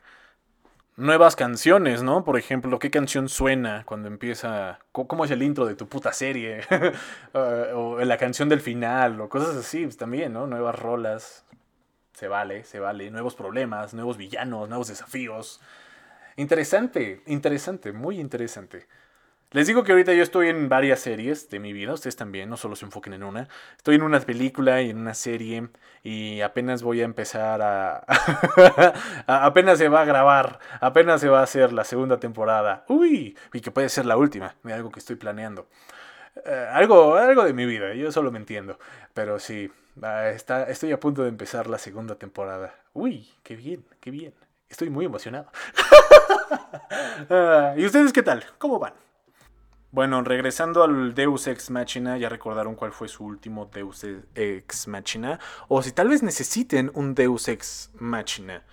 Nuevas 0.98 1.38
canciones, 1.38 2.04
¿no? 2.04 2.26
Por 2.26 2.38
ejemplo, 2.38 2.78
¿qué 2.78 2.92
canción 2.92 3.30
suena 3.30 3.86
cuando 3.86 4.10
empieza? 4.10 4.80
¿Cómo 4.92 5.24
es 5.24 5.32
el 5.32 5.42
intro 5.42 5.66
de 5.66 5.76
tu 5.76 5.88
puta 5.88 6.12
serie? 6.12 6.62
o 7.34 7.98
la 8.04 8.18
canción 8.18 8.50
del 8.50 8.60
final, 8.60 9.22
o 9.22 9.30
cosas 9.30 9.56
así, 9.56 9.84
pues 9.86 9.96
también, 9.96 10.34
¿no? 10.34 10.48
Nuevas 10.48 10.78
rolas 10.78 11.46
se 12.14 12.28
vale, 12.28 12.64
se 12.64 12.80
vale. 12.80 13.10
Nuevos 13.12 13.36
problemas, 13.36 13.94
nuevos 13.94 14.18
villanos, 14.18 14.70
nuevos 14.70 14.88
desafíos. 14.88 15.62
Interesante, 16.36 17.22
interesante, 17.28 17.92
muy 17.92 18.20
interesante. 18.20 18.88
Les 19.54 19.68
digo 19.68 19.84
que 19.84 19.92
ahorita 19.92 20.14
yo 20.14 20.24
estoy 20.24 20.48
en 20.48 20.70
varias 20.70 21.02
series 21.02 21.50
de 21.50 21.60
mi 21.60 21.74
vida, 21.74 21.92
ustedes 21.92 22.16
también, 22.16 22.50
no 22.50 22.56
solo 22.56 22.78
se 22.78 22.86
enfoquen 22.86 23.12
en 23.12 23.24
una. 23.24 23.50
Estoy 23.76 23.96
en 23.96 24.04
una 24.04 24.22
película 24.22 24.82
y 24.82 24.92
en 24.92 24.98
una 24.98 25.14
serie 25.14 25.68
y 26.04 26.40
apenas 26.40 26.84
voy 26.84 27.02
a 27.02 27.04
empezar 27.04 27.62
a... 27.62 28.06
apenas 29.28 29.78
se 29.78 29.90
va 29.90 30.04
a 30.04 30.06
grabar, 30.06 30.60
apenas 30.80 31.20
se 31.20 31.28
va 31.28 31.42
a 31.42 31.44
hacer 31.44 31.74
la 31.74 31.84
segunda 31.84 32.18
temporada. 32.18 32.86
Uy, 32.88 33.38
y 33.52 33.60
que 33.60 33.72
puede 33.72 33.90
ser 33.90 34.06
la 34.06 34.16
última, 34.16 34.56
de 34.64 34.72
algo 34.72 34.90
que 34.90 35.00
estoy 35.00 35.18
planeando. 35.18 35.68
Eh, 36.46 36.68
algo, 36.72 37.16
algo 37.16 37.44
de 37.44 37.54
mi 37.54 37.66
vida, 37.66 37.94
yo 37.94 38.12
solo 38.12 38.32
me 38.32 38.40
entiendo. 38.40 38.80
Pero 39.14 39.40
sí, 39.40 39.72
está, 40.34 40.64
estoy 40.64 40.92
a 40.92 41.00
punto 41.00 41.24
de 41.24 41.30
empezar 41.30 41.68
la 41.68 41.78
segunda 41.78 42.16
temporada. 42.16 42.76
Uy, 42.94 43.30
qué 43.44 43.56
bien, 43.56 43.86
qué 44.00 44.12
bien. 44.12 44.34
Estoy 44.70 44.90
muy 44.90 45.06
emocionado. 45.06 45.52
Ah, 47.30 47.76
¿Y 47.78 47.86
ustedes 47.86 48.12
qué 48.12 48.24
tal? 48.24 48.44
¿Cómo 48.58 48.78
van? 48.80 48.94
Bueno, 49.92 50.22
regresando 50.24 50.84
al 50.84 51.14
Deus 51.14 51.48
Ex 51.48 51.70
Machina, 51.70 52.18
ya 52.18 52.28
recordaron 52.28 52.76
cuál 52.76 52.92
fue 52.92 53.08
su 53.08 53.24
último 53.24 53.70
Deus 53.72 54.06
Ex 54.36 54.88
Machina. 54.88 55.40
O 55.68 55.82
si 55.82 55.92
tal 55.92 56.10
vez 56.10 56.24
necesiten 56.24 56.92
un 56.94 57.14
Deus 57.16 57.48
Ex 57.48 57.92
Machina. 57.94 58.64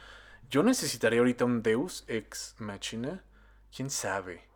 Yo 0.50 0.62
necesitaría 0.62 1.20
ahorita 1.20 1.44
un 1.44 1.62
Deus 1.62 2.04
Ex 2.08 2.56
Machina. 2.58 3.22
¿Quién 3.70 3.90
sabe? 3.90 4.48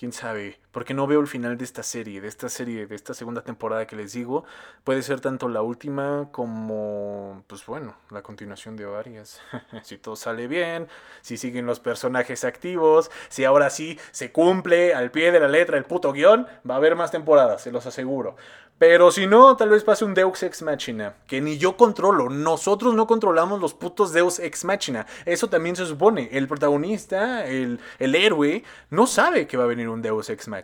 quién 0.00 0.12
sabe, 0.14 0.58
porque 0.72 0.94
no 0.94 1.06
veo 1.06 1.20
el 1.20 1.26
final 1.26 1.56
de 1.56 1.64
esta 1.64 1.82
serie, 1.82 2.20
de 2.20 2.28
esta 2.28 2.48
serie, 2.48 2.86
de 2.86 2.94
esta 2.94 3.14
segunda 3.14 3.42
temporada 3.42 3.86
que 3.86 3.96
les 3.96 4.12
digo. 4.12 4.44
Puede 4.84 5.02
ser 5.02 5.20
tanto 5.20 5.48
la 5.48 5.62
última 5.62 6.28
como, 6.30 7.44
pues 7.46 7.66
bueno, 7.66 7.96
la 8.10 8.22
continuación 8.22 8.76
de 8.76 8.86
varias. 8.86 9.40
si 9.82 9.98
todo 9.98 10.16
sale 10.16 10.46
bien, 10.46 10.88
si 11.22 11.36
siguen 11.36 11.66
los 11.66 11.80
personajes 11.80 12.44
activos, 12.44 13.10
si 13.28 13.44
ahora 13.44 13.70
sí 13.70 13.98
se 14.12 14.32
cumple 14.32 14.94
al 14.94 15.10
pie 15.10 15.32
de 15.32 15.40
la 15.40 15.48
letra 15.48 15.76
el 15.76 15.84
puto 15.84 16.12
guion, 16.12 16.46
va 16.68 16.74
a 16.74 16.78
haber 16.78 16.96
más 16.96 17.10
temporadas, 17.10 17.62
se 17.62 17.72
los 17.72 17.86
aseguro. 17.86 18.36
Pero 18.80 19.10
si 19.10 19.26
no, 19.26 19.58
tal 19.58 19.68
vez 19.68 19.84
pase 19.84 20.06
un 20.06 20.14
Deus 20.14 20.42
Ex 20.42 20.62
Machina, 20.62 21.14
que 21.26 21.42
ni 21.42 21.58
yo 21.58 21.76
controlo. 21.76 22.30
Nosotros 22.30 22.94
no 22.94 23.06
controlamos 23.06 23.60
los 23.60 23.74
putos 23.74 24.14
Deus 24.14 24.38
Ex 24.38 24.64
Machina. 24.64 25.06
Eso 25.26 25.50
también 25.50 25.76
se 25.76 25.84
supone. 25.84 26.30
El 26.32 26.48
protagonista, 26.48 27.44
el, 27.44 27.78
el 27.98 28.14
héroe, 28.14 28.64
no 28.88 29.06
sabe 29.06 29.46
que 29.46 29.58
va 29.58 29.64
a 29.64 29.66
venir 29.66 29.90
un 29.90 30.00
Deus 30.00 30.30
Ex 30.30 30.48
Machina, 30.48 30.59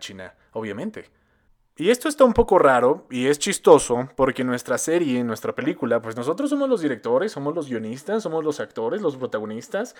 obviamente. 0.52 1.10
Y 1.78 1.90
esto 1.90 2.08
está 2.08 2.24
un 2.24 2.32
poco 2.32 2.58
raro 2.58 3.06
y 3.10 3.26
es 3.26 3.38
chistoso 3.38 4.08
porque 4.16 4.44
nuestra 4.44 4.78
serie, 4.78 5.22
nuestra 5.22 5.54
película, 5.54 6.00
pues 6.00 6.16
nosotros 6.16 6.48
somos 6.48 6.70
los 6.70 6.80
directores, 6.80 7.32
somos 7.32 7.54
los 7.54 7.68
guionistas, 7.68 8.22
somos 8.22 8.42
los 8.42 8.60
actores, 8.60 9.02
los 9.02 9.16
protagonistas, 9.16 9.94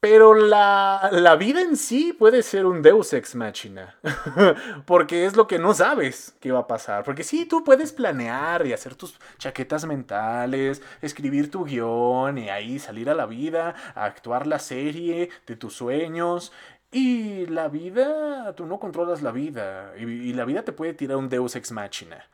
pero 0.00 0.32
la, 0.32 1.08
la, 1.10 1.34
vida 1.34 1.60
en 1.60 1.76
sí 1.76 2.12
puede 2.12 2.44
ser 2.44 2.66
un 2.66 2.82
deus 2.82 3.12
ex 3.14 3.34
machina. 3.34 3.96
Porque 4.86 5.24
es 5.26 5.34
lo 5.34 5.48
que 5.48 5.58
no 5.58 5.74
sabes 5.74 6.36
que 6.40 6.52
va 6.52 6.60
a 6.60 6.66
pasar. 6.68 7.02
Porque 7.02 7.24
sí, 7.24 7.46
tú 7.46 7.64
puedes 7.64 7.92
planear 7.92 8.64
y 8.64 8.72
hacer 8.72 8.94
tus 8.94 9.18
chaquetas 9.38 9.86
mentales, 9.86 10.82
escribir 11.02 11.50
tu 11.50 11.64
guion 11.64 12.38
y 12.38 12.48
ahí 12.48 12.78
salir 12.78 13.10
a 13.10 13.14
la 13.14 13.26
vida, 13.26 13.74
a 13.96 14.04
actuar 14.04 14.46
la 14.46 14.60
serie 14.60 15.30
de 15.48 15.56
tus 15.56 15.74
sueños. 15.74 16.52
Y 16.90 17.46
la 17.46 17.68
vida, 17.68 18.54
tú 18.54 18.66
no 18.66 18.78
controlas 18.78 19.22
la 19.22 19.30
vida. 19.30 19.92
Y, 19.98 20.32
la 20.32 20.44
vida 20.44 20.62
te 20.62 20.72
puede 20.72 20.94
tirar 20.94 21.16
un 21.18 21.28
deus 21.28 21.54
ex 21.56 21.72
machina 21.72 22.24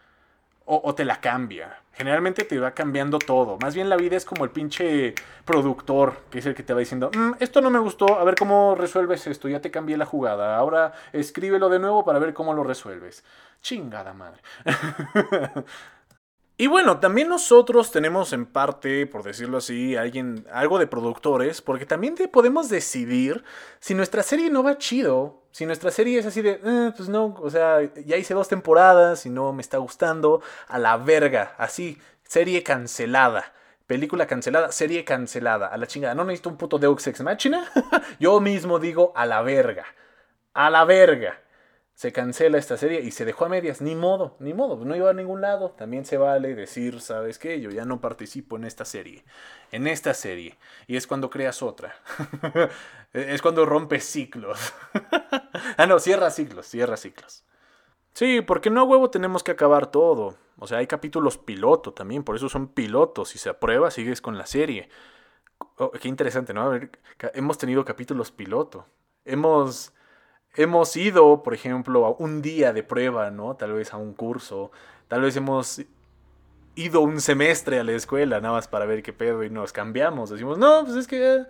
o, 0.66 0.94
te 0.94 1.04
la 1.04 1.20
cambia. 1.20 1.80
Generalmente 1.92 2.44
te 2.44 2.58
va 2.58 2.72
cambiando 2.72 3.18
todo. 3.18 3.58
Más 3.60 3.74
bien 3.74 3.88
la 3.88 3.96
vida 3.96 4.16
es 4.16 4.24
como 4.24 4.44
el 4.44 4.50
pinche 4.50 5.14
productor, 5.44 6.16
que 6.30 6.38
es 6.38 6.46
el 6.46 6.54
que 6.54 6.62
te 6.62 6.72
va 6.72 6.80
diciendo, 6.80 7.10
mm, 7.14 7.32
esto 7.40 7.60
no 7.60 7.70
me 7.70 7.78
gustó, 7.78 8.18
a 8.18 8.24
ver 8.24 8.34
cómo 8.34 8.74
resuelves 8.74 9.26
esto, 9.26 9.48
ya 9.48 9.60
te 9.60 9.70
cambié 9.70 9.96
la 9.96 10.06
jugada, 10.06 10.56
ahora 10.56 10.92
escríbelo 11.12 11.68
de 11.68 11.78
nuevo 11.78 12.04
para 12.04 12.18
ver 12.18 12.32
cómo 12.32 12.54
lo 12.54 12.64
resuelves. 12.64 13.24
Chingada 13.60 14.12
madre. 14.12 14.40
Y 16.56 16.68
bueno, 16.68 17.00
también 17.00 17.28
nosotros 17.28 17.90
tenemos 17.90 18.32
en 18.32 18.46
parte, 18.46 19.08
por 19.08 19.24
decirlo 19.24 19.58
así, 19.58 19.96
alguien, 19.96 20.46
algo 20.52 20.78
de 20.78 20.86
productores, 20.86 21.60
porque 21.60 21.84
también 21.84 22.14
podemos 22.32 22.68
decidir 22.68 23.42
si 23.80 23.94
nuestra 23.94 24.22
serie 24.22 24.50
no 24.50 24.62
va 24.62 24.78
chido, 24.78 25.42
si 25.50 25.66
nuestra 25.66 25.90
serie 25.90 26.20
es 26.20 26.26
así 26.26 26.42
de, 26.42 26.60
eh, 26.64 26.92
pues 26.96 27.08
no, 27.08 27.34
o 27.40 27.50
sea, 27.50 27.82
ya 28.06 28.16
hice 28.16 28.34
dos 28.34 28.46
temporadas 28.48 29.26
y 29.26 29.30
no 29.30 29.52
me 29.52 29.62
está 29.62 29.78
gustando, 29.78 30.42
a 30.68 30.78
la 30.78 30.96
verga, 30.96 31.56
así, 31.58 31.98
serie 32.22 32.62
cancelada. 32.62 33.52
Película 33.88 34.26
cancelada, 34.26 34.70
serie 34.70 35.04
cancelada, 35.04 35.66
a 35.66 35.76
la 35.76 35.86
chingada. 35.86 36.14
No 36.14 36.24
necesito 36.24 36.48
un 36.50 36.56
puto 36.56 36.78
Deus 36.78 37.06
Ex 37.06 37.20
Machina. 37.20 37.70
Yo 38.20 38.40
mismo 38.40 38.78
digo 38.78 39.12
a 39.14 39.26
la 39.26 39.42
verga. 39.42 39.84
A 40.54 40.70
la 40.70 40.84
verga. 40.84 41.43
Se 41.94 42.12
cancela 42.12 42.59
esta 42.59 42.76
serie 42.76 43.00
y 43.02 43.12
se 43.12 43.24
dejó 43.24 43.44
a 43.44 43.48
medias, 43.48 43.80
ni 43.80 43.94
modo, 43.94 44.37
ni 44.40 44.52
modo, 44.52 44.85
no 44.85 44.96
iba 44.96 45.11
a 45.11 45.14
ningún 45.14 45.40
lado. 45.40 45.70
También 45.70 46.04
se 46.04 46.16
vale 46.16 46.54
decir, 46.57 47.00
¿sabes 47.00 47.38
qué? 47.38 47.61
Yo 47.61 47.70
ya 47.70 47.85
no 47.85 48.00
participo 48.00 48.57
en 48.57 48.64
esta 48.64 48.85
serie, 48.85 49.24
en 49.70 49.87
esta 49.87 50.12
serie. 50.12 50.59
Y 50.88 50.96
es 50.96 51.07
cuando 51.07 51.30
creas 51.30 51.62
otra. 51.62 51.94
es 53.12 53.40
cuando 53.42 53.64
rompes 53.64 54.04
ciclos. 54.04 54.74
ah, 55.76 55.87
no, 55.87 56.00
cierra 56.00 56.30
ciclos, 56.30 56.66
cierra 56.66 56.96
ciclos. 56.96 57.44
Sí, 58.12 58.40
porque 58.40 58.70
no 58.70 58.80
a 58.80 58.85
huevo 58.85 59.11
tenemos 59.11 59.44
que 59.44 59.52
acabar 59.52 59.88
todo. 59.90 60.37
O 60.59 60.66
sea, 60.66 60.78
hay 60.78 60.87
capítulos 60.88 61.38
piloto 61.38 61.92
también, 61.92 62.24
por 62.24 62.37
eso 62.37 62.48
son 62.48 62.68
pilotos. 62.68 63.30
Si 63.30 63.38
se 63.38 63.50
aprueba, 63.50 63.90
sigues 63.92 64.20
con 64.20 64.37
la 64.37 64.46
serie. 64.46 64.88
Oh, 65.76 65.90
qué 65.92 66.09
interesante, 66.09 66.54
¿no? 66.54 66.62
A 66.62 66.68
ver, 66.68 66.90
hemos 67.35 67.59
tenido 67.59 67.85
capítulos 67.85 68.33
piloto. 68.33 68.87
Hemos, 69.24 69.92
hemos 70.56 70.96
ido, 70.96 71.42
por 71.42 71.54
ejemplo, 71.54 72.06
a 72.06 72.10
un 72.10 72.42
día 72.42 72.72
de 72.72 72.82
prueba, 72.82 73.30
¿no? 73.30 73.56
Tal 73.56 73.72
vez 73.72 73.92
a 73.92 73.96
un 73.96 74.14
curso. 74.14 74.70
Tal 75.08 75.22
vez 75.22 75.36
hemos 75.36 75.82
ido 76.74 77.00
un 77.00 77.20
semestre 77.20 77.78
a 77.78 77.84
la 77.84 77.92
escuela, 77.92 78.40
nada 78.40 78.54
más 78.54 78.68
para 78.68 78.86
ver 78.86 79.02
qué 79.02 79.12
pedo, 79.12 79.44
y 79.44 79.50
nos 79.50 79.72
cambiamos. 79.72 80.30
Decimos, 80.30 80.58
no, 80.58 80.84
pues 80.84 80.96
es 80.96 81.06
que 81.06 81.44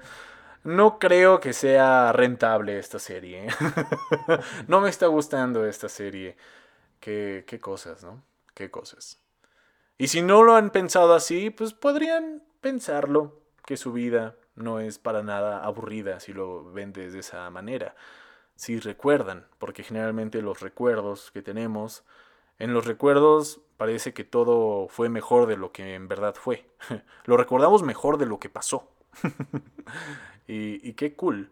no 0.64 0.98
creo 0.98 1.40
que 1.40 1.52
sea 1.52 2.12
rentable 2.12 2.78
esta 2.78 2.98
serie. 2.98 3.48
no 4.68 4.80
me 4.80 4.90
está 4.90 5.06
gustando 5.06 5.66
esta 5.66 5.88
serie. 5.88 6.36
Qué, 7.00 7.44
qué 7.46 7.60
cosas, 7.60 8.02
¿no? 8.02 8.22
Qué 8.54 8.70
cosas. 8.70 9.20
Y 9.98 10.08
si 10.08 10.22
no 10.22 10.42
lo 10.42 10.56
han 10.56 10.70
pensado 10.70 11.14
así, 11.14 11.50
pues 11.50 11.72
podrían 11.72 12.42
pensarlo, 12.60 13.40
que 13.66 13.76
su 13.76 13.92
vida 13.92 14.36
no 14.56 14.80
es 14.80 14.98
para 14.98 15.22
nada 15.22 15.64
aburrida 15.64 16.20
si 16.20 16.32
lo 16.32 16.72
ven 16.72 16.92
de 16.92 17.18
esa 17.18 17.48
manera. 17.50 17.94
Si 18.56 18.78
recuerdan, 18.78 19.46
porque 19.58 19.82
generalmente 19.82 20.40
los 20.42 20.60
recuerdos 20.60 21.30
que 21.32 21.42
tenemos, 21.42 22.04
en 22.58 22.72
los 22.72 22.86
recuerdos 22.86 23.60
parece 23.76 24.14
que 24.14 24.24
todo 24.24 24.88
fue 24.88 25.08
mejor 25.08 25.46
de 25.46 25.56
lo 25.56 25.72
que 25.72 25.94
en 25.94 26.08
verdad 26.08 26.34
fue. 26.34 26.68
lo 27.24 27.36
recordamos 27.36 27.82
mejor 27.82 28.18
de 28.18 28.26
lo 28.26 28.38
que 28.38 28.48
pasó. 28.48 28.88
y, 30.46 30.92
qué 30.94 31.14
cool. 31.14 31.50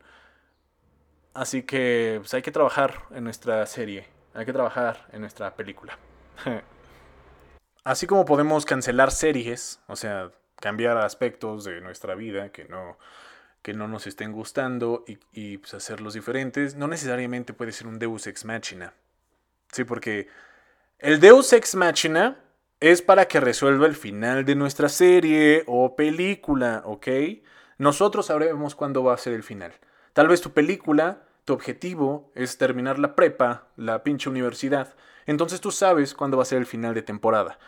Así 1.34 1.62
que 1.62 2.18
pues, 2.20 2.34
hay 2.34 2.42
que 2.42 2.52
trabajar 2.52 3.06
en 3.10 3.24
nuestra 3.24 3.64
serie, 3.66 4.06
hay 4.34 4.44
que 4.44 4.52
trabajar 4.52 5.08
en 5.12 5.22
nuestra 5.22 5.54
película. 5.56 5.98
Así 7.84 8.06
como 8.06 8.24
podemos 8.24 8.64
cancelar 8.64 9.10
series, 9.10 9.80
o 9.88 9.96
sea, 9.96 10.30
cambiar 10.60 10.98
aspectos 10.98 11.64
de 11.64 11.80
nuestra 11.80 12.14
vida 12.14 12.52
que 12.52 12.64
no, 12.66 12.96
que 13.62 13.72
no 13.72 13.88
nos 13.88 14.06
estén 14.06 14.32
gustando 14.32 15.04
y, 15.32 15.58
pues, 15.58 15.74
hacerlos 15.74 16.14
diferentes, 16.14 16.74
no 16.74 16.88
necesariamente 16.88 17.52
puede 17.52 17.72
ser 17.72 17.86
un 17.86 17.98
Deus 17.98 18.26
ex 18.26 18.44
machina. 18.44 18.92
Sí, 19.70 19.84
porque 19.84 20.28
el 20.98 21.20
Deus 21.20 21.52
ex 21.52 21.74
machina 21.74 22.38
es 22.80 23.00
para 23.00 23.26
que 23.26 23.40
resuelva 23.40 23.86
el 23.86 23.94
final 23.94 24.44
de 24.44 24.56
nuestra 24.56 24.88
serie 24.88 25.62
o 25.68 25.94
película, 25.94 26.82
¿ok? 26.84 27.06
Nosotros 27.78 28.26
sabremos 28.26 28.74
cuándo 28.74 29.04
va 29.04 29.14
a 29.14 29.18
ser 29.18 29.32
el 29.34 29.44
final. 29.44 29.72
Tal 30.12 30.28
vez 30.28 30.40
tu 30.40 30.50
película, 30.50 31.22
tu 31.44 31.52
objetivo 31.52 32.32
es 32.34 32.58
terminar 32.58 32.98
la 32.98 33.14
prepa, 33.14 33.68
la 33.76 34.02
pinche 34.02 34.28
universidad. 34.28 34.94
Entonces 35.26 35.60
tú 35.60 35.70
sabes 35.70 36.14
cuándo 36.14 36.36
va 36.36 36.42
a 36.42 36.46
ser 36.46 36.58
el 36.58 36.66
final 36.66 36.94
de 36.94 37.02
temporada. 37.02 37.58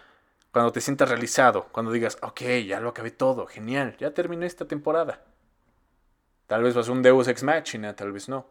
Cuando 0.50 0.72
te 0.72 0.80
sientas 0.80 1.09
realizado, 1.09 1.68
cuando 1.72 1.92
digas, 1.92 2.18
ok, 2.22 2.42
ya 2.66 2.80
lo 2.80 2.88
acabé 2.88 3.11
todo, 3.11 3.46
genial, 3.46 3.96
ya 3.98 4.12
terminé 4.12 4.46
esta 4.46 4.66
temporada. 4.66 5.22
Tal 6.46 6.62
vez 6.62 6.74
vas 6.74 6.88
a 6.88 6.92
un 6.92 7.02
Deus 7.02 7.28
Ex 7.28 7.42
Machina, 7.42 7.94
tal 7.96 8.12
vez 8.12 8.28
no. 8.28 8.46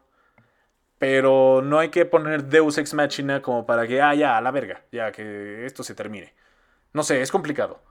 Pero 0.98 1.62
no 1.62 1.80
hay 1.80 1.90
que 1.90 2.06
poner 2.06 2.46
Deus 2.46 2.78
Ex 2.78 2.94
Machina 2.94 3.42
como 3.42 3.66
para 3.66 3.88
que, 3.88 4.02
ah, 4.02 4.16
ya, 4.16 4.38
a 4.38 4.42
la 4.42 4.52
verga, 4.52 4.86
ya 4.92 5.12
que 5.12 5.66
esto 5.66 5.84
se 5.84 5.96
termine. 5.96 6.34
No 6.94 7.04
sé, 7.04 7.22
es 7.22 7.32
complicado. 7.32 7.82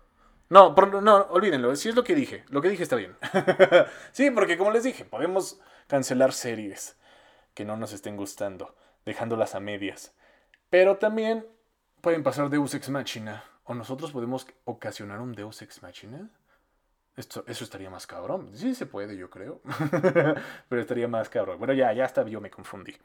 No, 0.49 0.75
no, 0.75 1.17
olvídenlo, 1.31 1.75
si 1.77 1.89
es 1.89 1.95
lo 1.95 2.05
que 2.05 2.15
dije, 2.15 2.45
lo 2.49 2.61
que 2.61 2.69
dije 2.69 2.83
está 2.83 2.97
bien. 2.97 3.17
sí, 4.13 4.31
porque 4.31 4.59
como 4.59 4.71
les 4.71 4.85
dije, 4.85 5.05
podemos 5.05 5.61
cancelar 5.87 6.33
series 6.33 6.99
que 7.55 7.65
no 7.65 7.77
nos 7.77 7.93
estén 7.93 8.17
gustando, 8.17 8.75
dejándolas 9.07 9.55
a 9.55 9.61
medias. 9.61 10.15
Pero 10.69 10.99
también 10.99 11.47
pueden 12.03 12.23
pasar 12.23 12.51
Deus 12.51 12.75
Ex 12.75 12.91
Machina, 12.91 13.45
o 13.65 13.75
nosotros 13.75 14.13
podemos 14.13 14.47
ocasionar 14.65 15.21
un 15.21 15.33
Deus 15.33 15.63
Ex 15.63 15.83
Machina. 15.83 16.31
Esto, 17.17 17.45
eso 17.47 17.65
estaría 17.65 17.91
más 17.91 18.07
cabrón. 18.07 18.51
Sí 18.55 18.75
se 18.75 18.87
puede, 18.87 19.17
yo 19.17 19.29
creo. 19.29 19.61
Pero 20.69 20.81
estaría 20.81 21.09
más 21.09 21.29
cabrón. 21.29 21.59
Bueno, 21.59 21.75
ya, 21.75 21.93
ya 21.93 22.05
hasta 22.05 22.25
yo 22.25 22.41
me 22.41 22.51
confundí. 22.51 22.97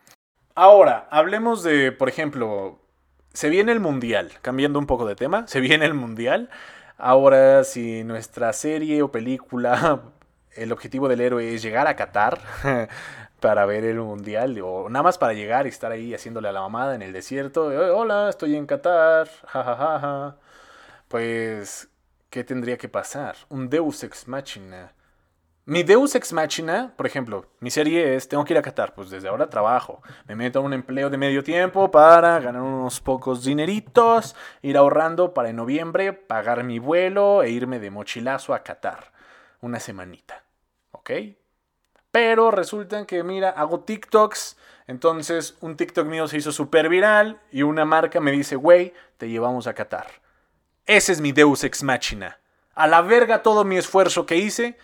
Ahora, 0.56 1.08
hablemos 1.12 1.62
de, 1.64 1.92
por 1.92 2.10
ejemplo, 2.10 2.80
se 3.34 3.50
viene 3.50 3.72
el 3.72 3.80
Mundial. 3.80 4.32
Cambiando 4.42 4.80
un 4.80 4.88
poco 4.88 5.06
de 5.06 5.16
tema, 5.16 5.48
se 5.48 5.60
viene 5.60 5.86
el 5.86 5.94
Mundial. 5.94 6.50
Ahora, 6.98 7.64
si 7.64 8.04
nuestra 8.04 8.54
serie 8.54 9.04
o 9.04 9.12
película, 9.12 10.02
el 10.56 10.72
objetivo 10.72 11.08
del 11.08 11.22
héroe 11.22 11.54
es 11.54 11.62
llegar 11.62 11.88
a 11.88 11.96
Qatar 11.96 12.40
para 13.40 13.66
ver 13.66 13.86
el 13.86 14.00
mundial, 14.00 14.60
o 14.64 14.90
nada 14.90 15.04
más 15.04 15.20
para 15.20 15.34
llegar 15.34 15.68
y 15.68 15.70
estar 15.70 15.92
ahí 15.92 16.16
haciéndole 16.16 16.50
a 16.50 16.52
la 16.52 16.62
mamada 16.62 16.96
en 16.96 17.04
el 17.04 17.14
desierto, 17.14 17.68
hola, 17.68 18.30
estoy 18.30 18.56
en 18.56 18.66
Qatar, 18.66 19.30
jajajaja, 19.46 20.38
pues, 21.08 21.88
¿qué 22.30 22.44
tendría 22.44 22.78
que 22.78 22.90
pasar? 22.90 23.36
Un 23.50 23.70
Deus 23.70 24.04
Ex 24.04 24.28
Machina. 24.28 24.94
Mi 25.66 25.84
Deus 25.84 26.16
Ex 26.16 26.32
Machina, 26.32 26.94
por 26.96 27.06
ejemplo, 27.06 27.46
mi 27.60 27.70
serie 27.72 28.16
es, 28.16 28.30
tengo 28.30 28.46
que 28.46 28.54
ir 28.54 28.58
a 28.58 28.62
Qatar, 28.62 28.94
pues 28.94 29.10
desde 29.10 29.28
ahora 29.28 29.50
trabajo, 29.50 30.02
me 30.26 30.36
meto 30.36 30.60
a 30.60 30.62
un 30.62 30.72
empleo 30.72 31.10
de 31.10 31.18
medio 31.18 31.44
tiempo 31.44 31.92
para 31.92 32.40
ganar 32.40 32.62
unos 32.62 33.02
pocos 33.02 33.44
dineritos, 33.44 34.34
ir 34.62 34.78
ahorrando 34.78 35.34
para 35.34 35.50
en 35.50 35.58
noviembre 35.58 36.14
pagar 36.14 36.64
mi 36.64 36.80
vuelo 36.80 37.44
e 37.44 37.50
irme 37.50 37.80
de 37.80 37.92
mochilazo 37.92 38.54
a 38.54 38.64
Qatar, 38.64 39.12
una 39.60 39.82
semanita, 39.82 40.42
¿ok? 40.92 41.12
Pero 42.12 42.50
resulta 42.50 43.06
que, 43.06 43.22
mira, 43.24 43.50
hago 43.50 43.82
TikToks, 43.82 44.58
entonces 44.88 45.58
un 45.60 45.76
TikTok 45.76 46.08
mío 46.08 46.30
se 46.30 46.38
hizo 46.38 46.54
súper 46.54 46.88
viral 46.88 47.42
y 47.52 47.64
una 47.64 47.84
marca 47.84 48.22
me 48.22 48.32
dice, 48.32 48.56
güey, 48.56 48.94
te 49.18 49.28
llevamos 49.28 49.68
a 49.68 49.74
Qatar. 49.74 50.08
Ese 50.88 51.12
es 51.12 51.22
mi 51.22 51.32
Deus 51.32 51.64
Ex 51.64 51.84
Machina. 51.84 52.40
A 52.74 52.88
la 52.88 53.02
verga 53.02 53.44
todo 53.44 53.64
mi 53.64 53.78
esfuerzo 53.78 54.26
que 54.26 54.38
hice 54.38 54.78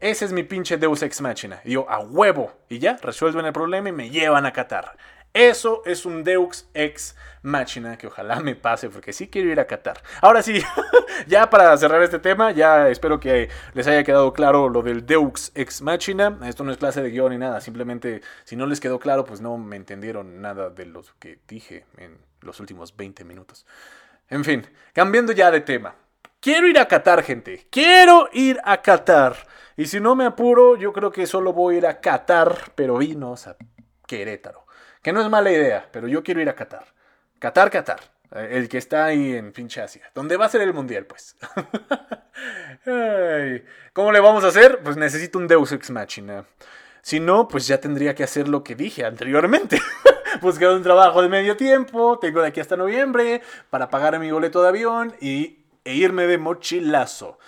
ese 0.00 0.24
es 0.24 0.32
mi 0.32 0.42
pinche 0.44 0.78
Deus 0.78 1.02
Ex 1.02 1.20
Machina. 1.20 1.60
Y 1.62 1.72
yo, 1.72 1.88
a 1.90 1.98
huevo. 1.98 2.52
Y 2.70 2.78
ya, 2.78 2.96
resuelven 3.02 3.44
el 3.44 3.52
problema 3.52 3.90
y 3.90 3.92
me 3.92 4.08
llevan 4.08 4.46
a 4.46 4.52
Qatar. 4.52 4.96
Eso 5.34 5.82
es 5.84 6.06
un 6.06 6.24
Deus 6.24 6.68
Ex 6.72 7.16
Machina 7.42 7.98
que 7.98 8.06
ojalá 8.06 8.40
me 8.40 8.56
pase 8.56 8.88
porque 8.88 9.12
sí 9.12 9.28
quiero 9.28 9.50
ir 9.50 9.60
a 9.60 9.66
Qatar. 9.66 10.02
Ahora 10.22 10.42
sí, 10.42 10.62
ya 11.26 11.50
para 11.50 11.76
cerrar 11.76 12.02
este 12.02 12.18
tema, 12.18 12.50
ya 12.50 12.88
espero 12.88 13.20
que 13.20 13.50
les 13.74 13.86
haya 13.86 14.02
quedado 14.02 14.32
claro 14.32 14.70
lo 14.70 14.80
del 14.80 15.04
Deus 15.04 15.52
Ex 15.54 15.82
Machina. 15.82 16.38
Esto 16.44 16.64
no 16.64 16.72
es 16.72 16.78
clase 16.78 17.02
de 17.02 17.10
guion 17.10 17.32
ni 17.32 17.38
nada, 17.38 17.60
simplemente 17.60 18.22
si 18.44 18.56
no 18.56 18.66
les 18.66 18.80
quedó 18.80 18.98
claro, 18.98 19.26
pues 19.26 19.42
no 19.42 19.58
me 19.58 19.76
entendieron 19.76 20.40
nada 20.40 20.70
de 20.70 20.86
lo 20.86 21.04
que 21.18 21.38
dije 21.46 21.84
en 21.98 22.16
los 22.40 22.58
últimos 22.58 22.96
20 22.96 23.22
minutos. 23.24 23.66
En 24.30 24.44
fin, 24.44 24.66
cambiando 24.92 25.32
ya 25.32 25.50
de 25.50 25.60
tema. 25.60 25.94
Quiero 26.40 26.68
ir 26.68 26.78
a 26.78 26.86
Qatar, 26.86 27.22
gente. 27.22 27.66
Quiero 27.70 28.28
ir 28.32 28.58
a 28.64 28.80
Qatar. 28.80 29.36
Y 29.76 29.86
si 29.86 30.00
no 30.00 30.14
me 30.14 30.24
apuro, 30.24 30.76
yo 30.76 30.92
creo 30.92 31.10
que 31.10 31.26
solo 31.26 31.52
voy 31.52 31.74
a 31.74 31.78
ir 31.78 31.86
a 31.86 32.00
Qatar, 32.00 32.72
pero 32.74 32.96
vinos 32.98 33.46
a 33.46 33.56
Querétaro. 34.06 34.66
Que 35.02 35.12
no 35.12 35.20
es 35.20 35.28
mala 35.28 35.50
idea, 35.50 35.88
pero 35.90 36.08
yo 36.08 36.22
quiero 36.22 36.40
ir 36.40 36.48
a 36.48 36.54
Qatar. 36.54 36.86
Qatar, 37.38 37.70
Qatar. 37.70 38.00
Eh, 38.32 38.50
el 38.52 38.68
que 38.68 38.78
está 38.78 39.06
ahí 39.06 39.34
en 39.34 39.52
pinche 39.52 39.82
Asia. 39.82 40.10
Donde 40.14 40.36
va 40.36 40.46
a 40.46 40.48
ser 40.48 40.62
el 40.62 40.72
mundial, 40.72 41.06
pues. 41.06 41.36
¿Cómo 43.92 44.12
le 44.12 44.20
vamos 44.20 44.44
a 44.44 44.48
hacer? 44.48 44.80
Pues 44.82 44.96
necesito 44.96 45.38
un 45.38 45.48
Deus 45.48 45.72
Ex 45.72 45.90
Machina. 45.90 46.44
Si 47.02 47.18
no, 47.18 47.48
pues 47.48 47.66
ya 47.66 47.80
tendría 47.80 48.14
que 48.14 48.24
hacer 48.24 48.48
lo 48.48 48.62
que 48.62 48.74
dije 48.74 49.04
anteriormente. 49.04 49.80
Buscar 50.40 50.70
un 50.70 50.82
trabajo 50.82 51.22
de 51.22 51.28
medio 51.28 51.56
tiempo. 51.56 52.18
Tengo 52.18 52.40
de 52.40 52.48
aquí 52.48 52.60
hasta 52.60 52.76
noviembre 52.76 53.42
para 53.68 53.90
pagar 53.90 54.18
mi 54.18 54.30
boleto 54.30 54.62
de 54.62 54.68
avión 54.68 55.14
y, 55.20 55.58
e 55.84 55.94
irme 55.94 56.26
de 56.26 56.38
mochilazo. 56.38 57.38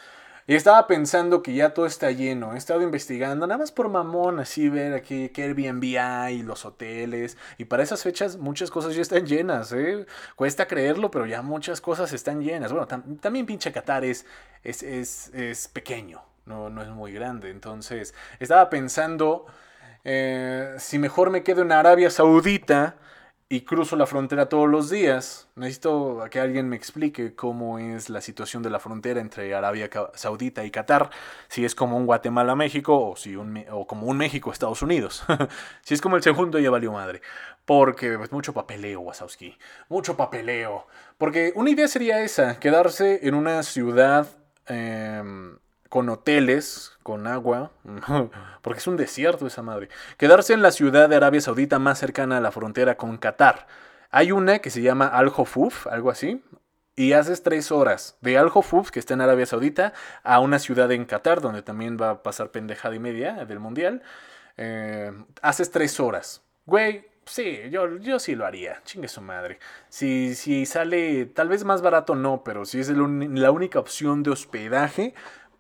Y 0.47 0.57
estaba 0.57 0.89
pensando 0.89 1.43
que 1.43 1.55
ya 1.55 1.73
todo 1.73 1.87
está 1.87 2.11
lleno. 2.11 2.55
He 2.55 2.59
estado 2.59 2.83
investigando, 2.83 3.47
nada 3.47 3.59
más 3.59 3.71
por 3.71 3.89
mamón, 3.89 4.41
así 4.41 4.69
ver 4.69 4.93
aquí 4.93 5.29
qué 5.29 5.45
Airbnb 5.45 5.99
hay, 6.01 6.43
los 6.43 6.65
hoteles. 6.65 7.39
Y 7.59 7.67
para 7.67 7.85
esas 7.85 8.03
fechas 8.03 8.37
muchas 8.37 8.71
cosas 8.71 8.97
ya 8.97 9.03
están 9.03 9.25
llenas, 9.25 9.73
¿eh? 9.73 10.05
Cuesta 10.35 10.67
creerlo, 10.67 11.11
pero 11.13 11.27
ya 11.27 11.43
muchas 11.43 11.81
cosas 11.81 12.13
están 12.13 12.43
llenas. 12.43 12.73
Bueno, 12.73 12.89
también 13.21 13.47
pinche 13.47 13.71
Qatar 13.71 14.05
es, 14.05 14.27
es, 14.65 14.83
es, 14.83 15.69
pequeño, 15.69 16.23
no, 16.45 16.69
no 16.71 16.83
es 16.83 16.89
muy 16.89 17.13
grande. 17.13 17.51
Entonces, 17.51 18.13
estaba 18.41 18.69
pensando 18.69 19.47
eh, 20.05 20.75
si 20.79 20.99
mejor 20.99 21.31
me 21.31 21.43
quedo 21.43 21.63
en 21.63 21.73
Arabia 21.73 22.11
Saudita 22.11 22.97
y 23.53 23.61
cruzo 23.61 23.97
la 23.97 24.07
frontera 24.07 24.49
todos 24.49 24.67
los 24.67 24.89
días, 24.89 25.47
necesito 25.57 26.25
que 26.31 26.41
alguien 26.41 26.71
me 26.71 26.77
explique 26.77 27.35
cómo 27.35 27.79
es 27.79 28.09
la 28.09 28.23
situación 28.23 28.63
de 28.63 28.71
la 28.71 28.79
frontera 28.79 29.21
entre 29.21 29.55
Arabia 29.55 29.91
Saudita 30.15 30.65
y 30.65 30.71
Qatar, 30.71 31.11
si 31.49 31.67
es 31.67 31.75
como 31.75 31.99
un 31.99 32.07
Guatemala-México 32.07 33.11
o, 33.11 33.15
si 33.15 33.37
o 33.37 33.87
como 33.87 34.07
un 34.07 34.17
México-Estados 34.17 34.81
Unidos. 34.81 35.25
si 35.83 35.93
es 35.93 36.01
como 36.01 36.17
el 36.17 36.23
segundo 36.23 36.59
ya 36.59 36.71
valió 36.71 36.93
madre. 36.93 37.21
Porque 37.67 38.17
pues, 38.17 38.33
mucho 38.33 38.55
papeleo, 38.55 39.01
Wasowski, 39.01 39.59
mucho 39.91 40.17
papeleo. 40.17 40.87
Porque 41.19 41.53
una 41.55 41.69
idea 41.69 41.89
sería 41.89 42.23
esa, 42.23 42.59
quedarse 42.59 43.21
en 43.23 43.35
una 43.35 43.63
ciudad... 43.63 44.27
Em, 44.67 45.59
con 45.93 46.09
hoteles, 46.09 46.97
con 47.03 47.27
agua, 47.27 47.71
porque 48.63 48.79
es 48.79 48.87
un 48.87 48.97
desierto 48.97 49.47
esa 49.47 49.61
madre. 49.61 49.91
Quedarse 50.17 50.55
en 50.55 50.63
la 50.63 50.71
ciudad 50.71 51.07
de 51.07 51.17
Arabia 51.17 51.43
Saudita 51.43 51.79
más 51.79 51.99
cercana 51.99 52.39
a 52.39 52.41
la 52.41 52.51
frontera 52.51 52.97
con 52.97 53.19
Qatar. 53.19 53.67
Hay 54.11 54.33
una 54.33 54.61
que 54.61 54.71
se 54.71 54.81
llama 54.81 55.07
Al 55.07 55.29
Hofuf, 55.29 55.87
algo 55.87 56.09
así, 56.09 56.43
y 56.97 57.13
haces 57.13 57.43
tres 57.43 57.71
horas 57.71 58.17
de 58.23 58.39
Al 58.39 58.51
Hofuf, 58.55 58.91
que 58.91 59.01
está 59.01 59.13
en 59.13 59.21
Arabia 59.21 59.45
Saudita, 59.45 59.93
a 60.23 60.41
una 60.41 60.59
ciudad 60.59 60.91
en 60.93 61.05
Qatar, 61.05 61.43
donde 61.43 61.61
también 61.61 61.99
va 62.01 62.09
a 62.09 62.23
pasar 62.23 62.53
pendejada 62.53 62.95
y 62.95 62.99
media 62.99 63.45
del 63.45 63.59
mundial. 63.59 64.01
Eh, 64.57 65.13
haces 65.43 65.71
tres 65.71 66.01
horas. 66.01 66.41
Güey, 66.65 67.05
sí, 67.27 67.59
yo, 67.71 67.99
yo 67.99 68.19
sí 68.19 68.35
lo 68.35 68.47
haría. 68.47 68.81
Chingue 68.85 69.09
su 69.09 69.21
madre. 69.21 69.59
Si, 69.91 70.35
si 70.37 70.65
sale, 70.65 71.27
tal 71.27 71.51
vez 71.51 71.65
más 71.65 71.83
barato 71.83 72.15
no, 72.15 72.45
pero 72.45 72.65
si 72.65 72.81
es 72.81 72.89
la 72.89 73.51
única 73.51 73.79
opción 73.79 74.23
de 74.23 74.31
hospedaje, 74.31 75.13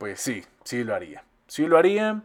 pues 0.03 0.21
sí, 0.21 0.43
sí 0.65 0.83
lo 0.83 0.97
haría. 0.97 1.23
Sí 1.47 1.65
lo 1.65 1.79
haría. 1.79 2.23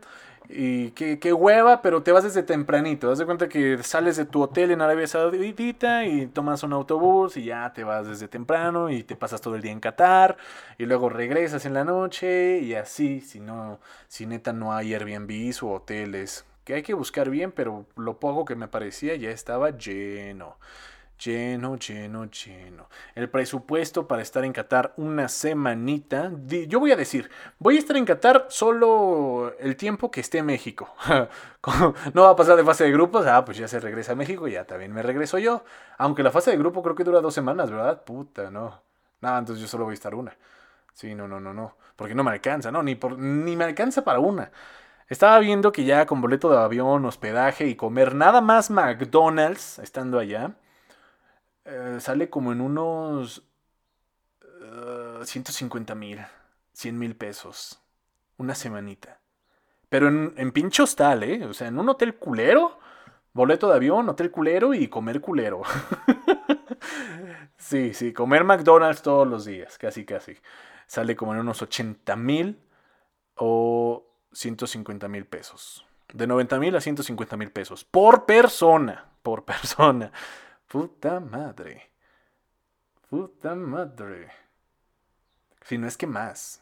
Y 0.49 0.89
qué, 0.93 1.31
hueva, 1.31 1.83
pero 1.83 2.01
te 2.01 2.11
vas 2.11 2.23
desde 2.23 2.41
tempranito. 2.41 3.11
Haz 3.11 3.19
de 3.19 3.27
cuenta 3.27 3.47
que 3.47 3.77
sales 3.83 4.17
de 4.17 4.25
tu 4.25 4.41
hotel 4.41 4.71
en 4.71 4.81
Arabia 4.81 5.05
Saudita 5.05 6.03
y 6.03 6.25
tomas 6.25 6.63
un 6.63 6.73
autobús 6.73 7.37
y 7.37 7.43
ya 7.43 7.71
te 7.73 7.83
vas 7.83 8.07
desde 8.07 8.27
temprano 8.27 8.89
y 8.89 9.03
te 9.03 9.15
pasas 9.15 9.41
todo 9.41 9.53
el 9.53 9.61
día 9.61 9.73
en 9.73 9.79
Qatar 9.79 10.37
y 10.79 10.87
luego 10.87 11.09
regresas 11.09 11.67
en 11.67 11.75
la 11.75 11.83
noche 11.83 12.61
y 12.61 12.73
así, 12.73 13.21
si 13.21 13.39
no, 13.39 13.79
si 14.07 14.25
neta 14.25 14.53
no 14.53 14.73
hay 14.73 14.95
Airbnb 14.95 15.53
o 15.61 15.73
hoteles, 15.73 16.45
que 16.63 16.73
hay 16.73 16.81
que 16.81 16.95
buscar 16.95 17.29
bien, 17.29 17.51
pero 17.51 17.85
lo 17.95 18.19
poco 18.19 18.43
que 18.43 18.55
me 18.55 18.67
parecía 18.67 19.15
ya 19.17 19.29
estaba 19.29 19.69
lleno. 19.69 20.57
Lleno, 21.23 21.77
lleno, 21.77 22.25
lleno. 22.25 22.89
El 23.15 23.27
presupuesto 23.27 24.07
para 24.07 24.21
estar 24.21 24.45
en 24.45 24.53
Qatar 24.53 24.93
una 24.97 25.27
semanita. 25.27 26.31
Yo 26.67 26.79
voy 26.79 26.91
a 26.91 26.95
decir, 26.95 27.31
voy 27.57 27.77
a 27.77 27.79
estar 27.79 27.97
en 27.97 28.05
Qatar 28.05 28.45
solo 28.49 29.51
el 29.59 29.75
tiempo 29.75 30.11
que 30.11 30.21
esté 30.21 30.43
México. 30.43 30.93
no 32.13 32.21
va 32.21 32.29
a 32.29 32.35
pasar 32.35 32.55
de 32.55 32.63
fase 32.63 32.83
de 32.83 32.91
grupos. 32.91 33.25
Ah, 33.25 33.43
pues 33.43 33.57
ya 33.57 33.67
se 33.67 33.79
regresa 33.79 34.11
a 34.11 34.15
México, 34.15 34.47
ya 34.47 34.65
también 34.65 34.93
me 34.93 35.01
regreso 35.01 35.39
yo. 35.39 35.63
Aunque 35.97 36.21
la 36.21 36.29
fase 36.29 36.51
de 36.51 36.57
grupo 36.57 36.83
creo 36.83 36.95
que 36.95 37.03
dura 37.03 37.19
dos 37.19 37.33
semanas, 37.33 37.71
¿verdad? 37.71 38.03
Puta, 38.03 38.51
no. 38.51 38.79
Nada, 39.19 39.39
entonces 39.39 39.59
yo 39.59 39.67
solo 39.67 39.85
voy 39.85 39.93
a 39.93 39.95
estar 39.95 40.13
una. 40.13 40.37
Sí, 40.93 41.15
no, 41.15 41.27
no, 41.27 41.39
no, 41.39 41.51
no. 41.51 41.77
Porque 41.95 42.13
no 42.13 42.23
me 42.23 42.29
alcanza, 42.29 42.71
no, 42.71 42.83
ni, 42.83 42.93
por, 42.93 43.17
ni 43.17 43.55
me 43.55 43.63
alcanza 43.63 44.03
para 44.03 44.19
una. 44.19 44.51
Estaba 45.07 45.39
viendo 45.39 45.71
que 45.71 45.83
ya 45.83 46.05
con 46.05 46.21
boleto 46.21 46.51
de 46.51 46.57
avión, 46.59 47.05
hospedaje 47.05 47.65
y 47.65 47.75
comer 47.75 48.13
nada 48.13 48.39
más 48.41 48.69
McDonald's 48.69 49.79
estando 49.79 50.19
allá 50.19 50.53
eh, 51.67 51.97
sale 51.99 52.29
como 52.29 52.51
en 52.51 52.61
unos 52.61 53.43
150 55.23 55.93
eh, 55.93 55.95
mil, 55.95 56.25
100 56.73 56.97
mil 56.97 57.15
pesos. 57.15 57.81
Una 58.37 58.55
semanita. 58.55 59.19
Pero 59.89 60.07
en, 60.07 60.33
en 60.37 60.51
pinche 60.51 60.83
hostal, 60.83 61.23
¿eh? 61.23 61.45
O 61.45 61.53
sea, 61.53 61.67
en 61.67 61.79
un 61.79 61.89
hotel 61.89 62.15
culero, 62.15 62.79
boleto 63.33 63.69
de 63.69 63.75
avión, 63.75 64.07
hotel 64.09 64.31
culero 64.31 64.73
y 64.73 64.87
comer 64.87 65.21
culero. 65.21 65.61
sí, 67.57 67.93
sí, 67.93 68.13
comer 68.13 68.43
McDonald's 68.43 69.01
todos 69.01 69.27
los 69.27 69.45
días, 69.45 69.77
casi, 69.77 70.05
casi. 70.05 70.37
Sale 70.87 71.15
como 71.15 71.33
en 71.33 71.39
unos 71.39 71.61
80 71.61 72.15
mil 72.15 72.59
o 73.35 74.05
150 74.31 75.07
mil 75.07 75.25
pesos. 75.25 75.85
De 76.13 76.27
90 76.27 76.59
mil 76.59 76.75
a 76.75 76.81
150 76.81 77.37
mil 77.37 77.51
pesos. 77.51 77.83
Por 77.83 78.25
persona. 78.25 79.05
Por 79.23 79.45
persona. 79.45 80.11
Puta 80.67 81.21
madre. 81.21 81.91
Puta 83.09 83.55
madre. 83.55 84.29
Si 85.61 85.77
no 85.77 85.87
es 85.87 85.95
que 85.95 86.07
más. 86.07 86.61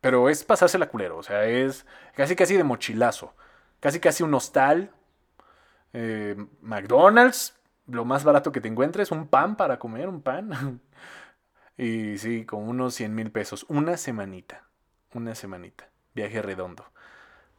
Pero 0.00 0.30
es 0.30 0.42
pasársela 0.42 0.88
culero. 0.88 1.18
O 1.18 1.22
sea, 1.22 1.44
es 1.44 1.86
casi 2.14 2.34
casi 2.34 2.56
de 2.56 2.64
mochilazo. 2.64 3.34
Casi 3.80 4.00
casi 4.00 4.22
un 4.22 4.32
hostal. 4.32 4.90
Eh, 5.92 6.34
McDonald's. 6.62 7.58
Lo 7.86 8.06
más 8.06 8.24
barato 8.24 8.52
que 8.52 8.62
te 8.62 8.68
encuentres. 8.68 9.10
Un 9.10 9.28
pan 9.28 9.56
para 9.56 9.78
comer. 9.78 10.08
Un 10.08 10.22
pan. 10.22 10.80
y 11.76 12.16
sí, 12.16 12.46
con 12.46 12.66
unos 12.66 12.94
100 12.94 13.14
mil 13.14 13.30
pesos. 13.30 13.66
Una 13.68 13.98
semanita. 13.98 14.64
Una 15.12 15.34
semanita. 15.34 15.90
Viaje 16.14 16.40
redondo. 16.40 16.86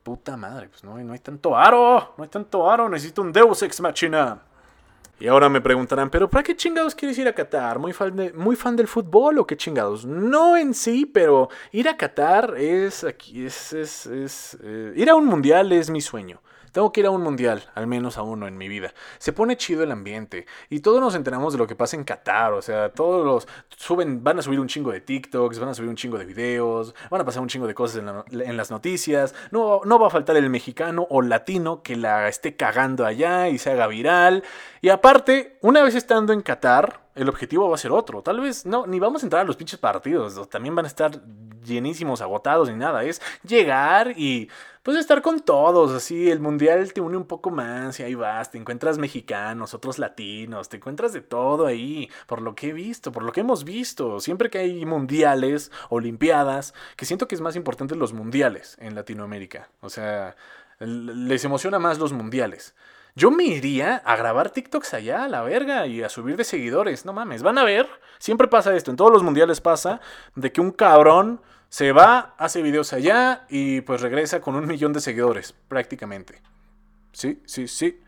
Puta 0.02 0.38
madre. 0.38 0.69
Pues 0.69 0.84
no, 0.84 0.97
no 0.97 1.13
hay 1.13 1.19
tanto 1.19 1.56
aro. 1.56 2.15
No 2.17 2.24
hay 2.24 2.30
tanto 2.30 2.69
aro. 2.71 2.89
Necesito 2.89 3.21
un 3.21 3.32
Deus 3.32 3.62
Ex 3.62 3.80
Machina. 3.80 4.41
Y 5.22 5.28
ahora 5.28 5.50
me 5.50 5.62
preguntarán, 5.62 6.10
¿pero 6.10 6.28
para 6.28 6.42
qué 6.42 6.56
chingados 6.56 6.96
quieres 6.96 7.16
ir 7.20 7.28
a 7.28 7.36
Qatar? 7.36 7.78
¿Muy 7.78 7.94
fan, 7.94 8.32
¿Muy 8.34 8.56
fan 8.56 8.76
del 8.76 8.88
fútbol 8.88 9.38
o 9.38 9.46
qué 9.46 9.56
chingados? 9.56 10.04
No 10.04 10.58
en 10.58 10.74
sí, 10.74 11.06
pero 11.06 11.48
ir 11.72 11.88
a 11.88 11.96
Qatar 11.96 12.56
es, 12.58 13.04
aquí, 13.04 13.46
es, 13.46 13.72
es, 13.72 14.08
es 14.08 14.58
eh, 14.64 14.94
ir 14.96 15.12
a 15.12 15.16
un 15.16 15.28
mundial 15.28 15.72
es 15.74 15.92
mi 15.92 16.02
sueño. 16.02 16.42
Tengo 16.72 16.92
que 16.92 17.02
ir 17.02 17.06
a 17.06 17.12
un 17.12 17.22
mundial, 17.22 17.64
al 17.76 17.88
menos 17.88 18.18
a 18.18 18.22
uno 18.22 18.48
en 18.48 18.58
mi 18.58 18.68
vida. 18.68 18.94
Se 19.18 19.34
pone 19.34 19.58
chido 19.58 19.84
el 19.84 19.92
ambiente 19.92 20.46
y 20.70 20.80
todos 20.80 21.02
nos 21.02 21.16
enteramos 21.16 21.54
de 21.54 21.60
lo 21.60 21.68
que 21.68 21.76
pasa 21.76 21.96
en 21.96 22.04
Qatar, 22.04 22.54
o 22.54 22.62
sea, 22.62 22.90
todos 22.90 23.26
los 23.26 23.48
suben, 23.76 24.24
van 24.24 24.40
a 24.40 24.42
subir 24.42 24.60
un 24.60 24.68
chingo 24.68 24.92
de 24.92 25.02
TikToks, 25.02 25.60
van 25.60 25.70
a 25.70 25.74
subir 25.74 25.90
un 25.90 25.96
chingo 25.96 26.18
de 26.18 26.26
videos, 26.26 26.96
van 27.10 27.22
a 27.22 27.26
pasar 27.26 27.42
un 27.42 27.50
chingo 27.50 27.68
de 27.68 27.74
cosas 27.74 28.04
en, 28.32 28.58
las 28.58 28.72
noticias. 28.72 29.36
No, 29.52 29.82
no 29.86 30.00
va 30.00 30.08
a 30.08 30.10
faltar 30.10 30.38
el 30.38 30.50
mexicano 30.50 31.08
o 31.10 31.22
latino 31.22 31.82
que 31.84 31.96
la 31.96 32.28
esté 32.28 32.56
cagando 32.56 33.06
allá 33.06 33.50
y 33.50 33.58
se 33.58 33.72
haga 33.72 33.88
viral. 33.88 34.44
Y 34.82 34.90
aparte, 34.90 35.58
una 35.62 35.84
vez 35.84 35.96
estando 35.96 36.34
en 36.34 36.42
Qatar, 36.42 37.02
el 37.15 37.30
objetivo 37.30 37.69
va 37.69 37.76
a 37.76 37.80
ser 37.80 37.91
otro. 37.91 38.21
Tal 38.21 38.39
vez 38.39 38.65
no, 38.65 38.88
ni 38.88 39.00
vamos 39.00 39.24
a 39.24 39.26
entrar 39.26 39.41
a 39.41 39.45
los 39.45 39.56
pinches 39.56 39.80
partidos. 39.80 40.50
También 40.50 40.76
van 40.76 40.86
a 40.86 40.88
estar 40.88 41.12
llenísimos, 41.63 42.21
agotados 42.21 42.69
ni 42.69 42.76
nada. 42.76 43.04
Es 43.04 43.21
llegar 43.43 44.13
y 44.17 44.50
pues 44.84 44.97
estar 44.97 45.21
con 45.21 45.41
todos. 45.41 45.91
Así 45.91 46.30
el 46.30 46.39
mundial 46.39 46.93
te 46.93 47.02
une 47.02 47.17
un 47.17 47.26
poco 47.26 47.52
más 47.52 48.00
y 48.00 48.04
ahí 48.04 48.15
vas. 48.15 48.52
Te 48.52 48.58
encuentras 48.58 48.97
mexicanos, 48.97 49.74
otros 49.74 50.00
latinos, 50.00 50.69
te 50.69 50.78
encuentras 50.78 51.13
de 51.13 51.21
todo 51.21 51.65
ahí. 51.65 52.10
Por 52.28 52.41
lo 52.41 52.56
que 52.56 52.69
he 52.69 52.74
visto, 52.74 53.12
por 53.12 53.24
lo 53.24 53.32
que 53.32 53.41
hemos 53.41 53.63
visto. 53.63 54.19
Siempre 54.19 54.50
que 54.50 54.60
hay 54.60 54.86
mundiales, 54.86 55.71
olimpiadas, 55.89 56.74
que 56.95 57.06
siento 57.06 57.28
que 57.28 57.36
es 57.36 57.41
más 57.41 57.56
importante 57.56 57.95
los 57.95 58.13
mundiales 58.13 58.78
en 58.80 58.95
Latinoamérica. 58.95 59.69
O 59.82 59.89
sea, 59.89 60.36
les 60.80 61.43
emociona 61.43 61.80
más 61.80 62.00
los 62.00 62.13
mundiales. 62.13 62.74
Yo 63.15 63.32
me 63.32 63.43
iría 63.43 63.97
a 63.97 64.15
grabar 64.15 64.52
TikToks 64.52 64.93
allá, 64.93 65.26
a 65.26 65.30
la 65.30 65.41
verga, 65.41 65.88
y 65.88 66.02
a 66.02 66.10
subir 66.10 66.38
de 66.38 66.43
seguidores. 66.43 67.06
No 67.06 67.13
mames, 67.13 67.43
van 67.43 67.58
a 67.58 67.63
ver. 67.63 67.88
Siempre 68.19 68.47
pasa 68.47 68.76
esto, 68.76 68.91
en 68.91 68.97
todos 68.97 69.12
los 69.12 69.24
mundiales 69.24 69.62
pasa, 69.62 70.00
de 70.36 70.52
que 70.52 70.62
un 70.62 70.71
cabrón 70.71 71.41
se 71.69 71.91
va, 71.91 72.36
hace 72.38 72.62
videos 72.62 72.93
allá 72.93 73.45
y 73.50 73.82
pues 73.82 74.02
regresa 74.02 74.41
con 74.41 74.56
un 74.56 74.67
millón 74.67 74.93
de 74.93 75.02
seguidores, 75.02 75.54
prácticamente. 75.67 76.41
Sí, 77.13 77.41
sí, 77.45 77.67
sí. 77.67 78.02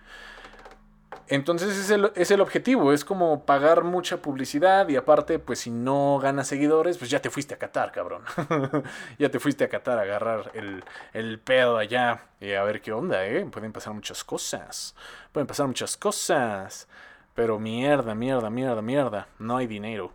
Entonces 1.27 1.77
es 1.77 1.89
el, 1.89 2.11
es 2.15 2.31
el, 2.31 2.41
objetivo, 2.41 2.91
es 2.91 3.05
como 3.05 3.45
pagar 3.45 3.83
mucha 3.83 4.17
publicidad 4.17 4.89
y 4.89 4.97
aparte, 4.97 5.39
pues 5.39 5.59
si 5.59 5.69
no 5.69 6.19
ganas 6.21 6.47
seguidores, 6.47 6.97
pues 6.97 7.09
ya 7.09 7.21
te 7.21 7.29
fuiste 7.29 7.53
a 7.53 7.57
Qatar, 7.57 7.91
cabrón. 7.91 8.23
ya 9.19 9.29
te 9.29 9.39
fuiste 9.39 9.63
a 9.63 9.69
Qatar 9.69 9.99
a 9.99 10.01
agarrar 10.01 10.51
el, 10.53 10.83
el, 11.13 11.39
pedo 11.39 11.77
allá 11.77 12.25
y 12.41 12.53
a 12.53 12.63
ver 12.63 12.81
qué 12.81 12.91
onda, 12.91 13.25
¿eh? 13.25 13.45
Pueden 13.49 13.71
pasar 13.71 13.93
muchas 13.93 14.23
cosas, 14.23 14.95
pueden 15.31 15.47
pasar 15.47 15.67
muchas 15.67 15.95
cosas, 15.95 16.87
pero 17.33 17.57
mierda, 17.57 18.13
mierda, 18.15 18.49
mierda, 18.49 18.81
mierda, 18.81 19.27
no 19.39 19.57
hay 19.57 19.67
dinero. 19.67 20.11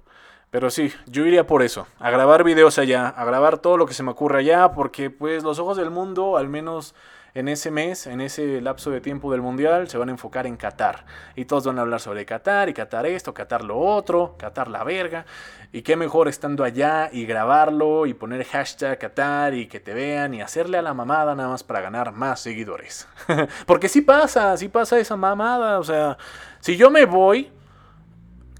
Pero 0.51 0.71
sí, 0.71 0.93
yo 1.07 1.27
iría 1.27 1.47
por 1.47 1.63
eso, 1.63 1.87
a 1.99 2.11
grabar 2.11 2.43
videos 2.43 2.79
allá, 2.79 3.09
a 3.09 3.25
grabar 3.25 3.59
todo 3.59 3.77
lo 3.77 3.87
que 3.87 3.93
se 3.93 4.03
me 4.03 4.13
ocurra 4.13 4.39
allá, 4.39 4.73
porque 4.73 5.11
pues 5.11 5.43
los 5.43 5.59
ojos 5.59 5.77
del 5.77 5.91
mundo, 5.91 6.39
al 6.39 6.49
menos 6.49 6.95
en 7.35 7.49
ese 7.49 7.71
mes, 7.71 8.07
en 8.07 8.21
ese 8.21 8.61
lapso 8.61 8.91
de 8.91 9.01
tiempo 9.01 9.31
del 9.31 9.43
Mundial, 9.43 9.89
se 9.89 9.99
van 9.99 10.09
a 10.09 10.13
enfocar 10.13 10.47
en 10.47 10.57
Qatar. 10.57 11.05
Y 11.37 11.45
todos 11.45 11.65
van 11.67 11.79
a 11.79 11.83
hablar 11.83 12.01
sobre 12.01 12.25
Qatar, 12.25 12.69
y 12.69 12.75
Qatar 12.75 13.07
esto, 13.07 13.35
Qatar 13.35 13.65
lo 13.65 13.79
otro, 13.79 14.37
Qatar 14.39 14.69
la 14.69 14.83
verga. 14.85 15.27
Y 15.73 15.83
qué 15.83 15.97
mejor 15.97 16.29
estando 16.29 16.65
allá 16.65 17.11
y 17.13 17.27
grabarlo 17.27 18.07
y 18.07 18.15
poner 18.15 18.45
hashtag 18.45 18.99
Qatar 18.99 19.55
y 19.55 19.67
que 19.67 19.81
te 19.81 19.95
vean 19.95 20.35
y 20.35 20.41
hacerle 20.41 20.79
a 20.79 20.83
la 20.83 20.95
mamada 20.95 21.35
nada 21.35 21.51
más 21.51 21.63
para 21.63 21.81
ganar 21.81 22.13
más 22.13 22.41
seguidores. 22.41 23.07
Porque 23.67 23.89
sí 23.89 24.01
pasa, 24.01 24.57
sí 24.57 24.69
pasa 24.69 24.99
esa 24.99 25.17
mamada. 25.17 25.79
O 25.79 25.85
sea, 25.85 26.17
si 26.61 26.77
yo 26.77 26.91
me 26.91 27.05
voy, 27.05 27.51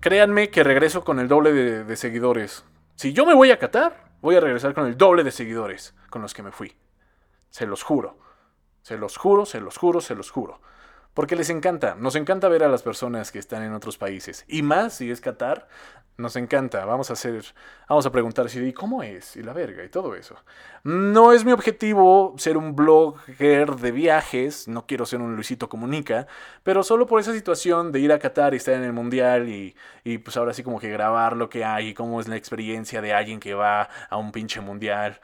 créanme 0.01 0.51
que 0.51 0.63
regreso 0.63 1.05
con 1.05 1.19
el 1.19 1.29
doble 1.29 1.53
de, 1.53 1.85
de 1.85 1.97
seguidores. 1.97 2.65
Si 2.97 3.13
yo 3.13 3.25
me 3.25 3.35
voy 3.35 3.51
a 3.51 3.59
Qatar, 3.59 4.09
voy 4.21 4.37
a 4.37 4.41
regresar 4.41 4.75
con 4.75 4.87
el 4.87 4.97
doble 4.97 5.25
de 5.25 5.31
seguidores 5.31 5.95
con 6.11 6.23
los 6.23 6.35
que 6.35 6.43
me 6.43 6.53
fui. 6.53 6.77
Se 7.51 7.67
los 7.67 7.83
juro. 7.83 8.28
Se 8.89 8.97
los 8.97 9.19
juro, 9.19 9.45
se 9.45 9.61
los 9.61 9.77
juro, 9.77 10.01
se 10.01 10.15
los 10.15 10.31
juro. 10.31 10.63
Porque 11.13 11.37
les 11.37 11.51
encanta, 11.51 11.95
nos 11.95 12.17
encanta 12.17 12.49
ver 12.49 12.65
a 12.65 12.69
las 12.69 12.83
personas 12.83 13.31
que 13.31 13.39
están 13.39 13.63
en 13.63 13.75
otros 13.75 13.99
países. 13.99 14.47
Y 14.49 14.63
más 14.63 14.95
si 14.95 15.11
es 15.11 15.21
Qatar, 15.21 15.69
nos 16.17 16.37
encanta. 16.37 16.87
Vamos 16.87 17.11
a 17.11 17.13
hacer, 17.13 17.45
vamos 17.87 18.07
a 18.07 18.11
preguntar 18.11 18.49
si, 18.49 18.61
¿y 18.61 18.73
cómo 18.73 19.03
es? 19.03 19.37
Y 19.37 19.43
la 19.43 19.53
verga, 19.53 19.85
y 19.85 19.91
todo 19.91 20.15
eso. 20.15 20.37
No 20.85 21.35
es 21.35 21.45
mi 21.45 21.53
objetivo 21.53 22.35
ser 22.39 22.57
un 22.57 22.75
blogger 22.75 23.77
de 23.77 23.93
viajes, 23.93 24.69
no 24.69 24.87
quiero 24.87 25.05
ser 25.05 25.21
un 25.21 25.35
Luisito 25.35 25.69
Comunica, 25.69 26.27
pero 26.63 26.83
solo 26.83 27.07
por 27.07 27.21
esa 27.21 27.35
situación 27.35 27.93
de 27.93 28.01
ir 28.01 28.11
a 28.11 28.19
Qatar 28.19 28.55
y 28.55 28.57
estar 28.57 28.73
en 28.73 28.85
el 28.85 28.95
Mundial 28.95 29.51
y, 29.51 29.77
y 30.03 30.17
pues 30.17 30.39
ahora 30.39 30.55
sí 30.55 30.63
como 30.63 30.81
que 30.81 30.89
grabar 30.89 31.37
lo 31.37 31.51
que 31.51 31.63
hay 31.63 31.89
y 31.89 31.95
cómo 31.95 32.23
es 32.23 32.29
la 32.29 32.37
experiencia 32.37 33.03
de 33.03 33.13
alguien 33.13 33.39
que 33.39 33.53
va 33.53 33.91
a 34.09 34.17
un 34.17 34.33
pinche 34.33 34.63
Mundial 34.63 35.21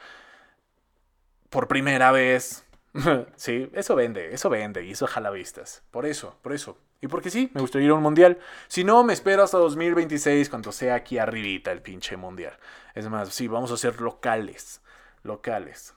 por 1.49 1.69
primera 1.69 2.11
vez. 2.11 2.64
sí, 3.35 3.69
eso 3.73 3.95
vende, 3.95 4.33
eso 4.33 4.49
vende 4.49 4.85
y 4.85 4.91
eso 4.91 5.07
jala 5.07 5.29
vistas. 5.29 5.83
Por 5.91 6.05
eso, 6.05 6.37
por 6.41 6.53
eso. 6.53 6.77
Y 7.01 7.07
porque 7.07 7.29
sí, 7.29 7.51
me 7.53 7.61
gustaría 7.61 7.87
ir 7.87 7.91
a 7.91 7.95
un 7.95 8.03
mundial. 8.03 8.39
Si 8.67 8.83
no, 8.83 9.03
me 9.03 9.13
espero 9.13 9.43
hasta 9.43 9.57
2026 9.57 10.49
cuando 10.49 10.71
sea 10.71 10.95
aquí 10.95 11.17
arribita 11.17 11.71
el 11.71 11.81
pinche 11.81 12.17
mundial. 12.17 12.57
Es 12.93 13.09
más, 13.09 13.29
sí, 13.29 13.47
vamos 13.47 13.71
a 13.71 13.77
ser 13.77 14.01
locales. 14.01 14.81
Locales. 15.23 15.93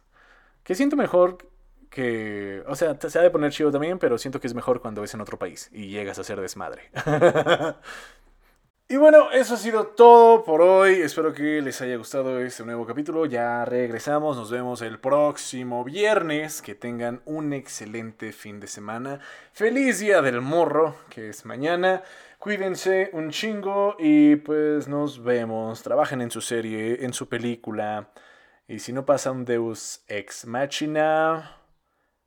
Que 0.65 0.75
siento 0.75 0.97
mejor 0.97 1.39
que... 1.89 2.63
O 2.67 2.75
sea, 2.75 2.99
se 3.01 3.19
ha 3.19 3.23
de 3.23 3.31
poner 3.31 3.53
chido 3.53 3.71
también, 3.71 3.99
pero 3.99 4.19
siento 4.19 4.41
que 4.41 4.49
es 4.49 4.55
mejor 4.55 4.81
cuando 4.81 5.01
ves 5.01 5.15
en 5.15 5.21
otro 5.21 5.39
país 5.39 5.71
y 5.73 5.89
llegas 5.89 6.19
a 6.19 6.25
ser 6.25 6.41
desmadre. 6.41 6.91
Y 8.91 8.97
bueno, 8.97 9.31
eso 9.33 9.53
ha 9.53 9.57
sido 9.59 9.89
todo 9.89 10.45
por 10.45 10.63
hoy. 10.63 11.03
Espero 11.03 11.35
que 11.35 11.61
les 11.61 11.79
haya 11.83 11.97
gustado 11.97 12.41
este 12.41 12.65
nuevo 12.65 12.87
capítulo. 12.87 13.27
Ya 13.27 13.67
regresamos. 13.67 14.39
Nos 14.39 14.51
vemos 14.51 14.81
el 14.81 14.99
próximo 14.99 15.85
viernes. 15.85 16.63
Que 16.63 16.75
tengan 16.75 17.21
un 17.27 17.53
excelente 17.53 18.33
fin 18.33 18.61
de 18.61 18.67
semana. 18.67 19.21
Feliz 19.53 19.99
día 19.99 20.23
del 20.23 20.41
morro, 20.41 20.97
que 21.11 21.29
es 21.29 21.45
mañana. 21.45 22.03
Cuídense 22.39 23.11
un 23.13 23.29
chingo 23.29 23.95
y 23.99 24.37
pues 24.37 24.89
nos 24.89 25.23
vemos. 25.23 25.83
Trabajen 25.83 26.23
en 26.23 26.31
su 26.31 26.41
serie, 26.41 27.05
en 27.05 27.13
su 27.13 27.29
película. 27.29 28.09
Y 28.67 28.79
si 28.79 28.95
no 28.95 29.05
pasa 29.05 29.33
un 29.33 29.45
Deus 29.45 30.03
Ex 30.09 30.47
Machina, 30.47 31.59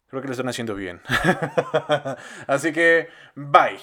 creo 0.09 0.21
que 0.21 0.27
lo 0.27 0.33
están 0.33 0.49
haciendo 0.49 0.75
bien. 0.75 1.01
Así 2.45 2.71
que, 2.71 3.09
bye. 3.33 3.79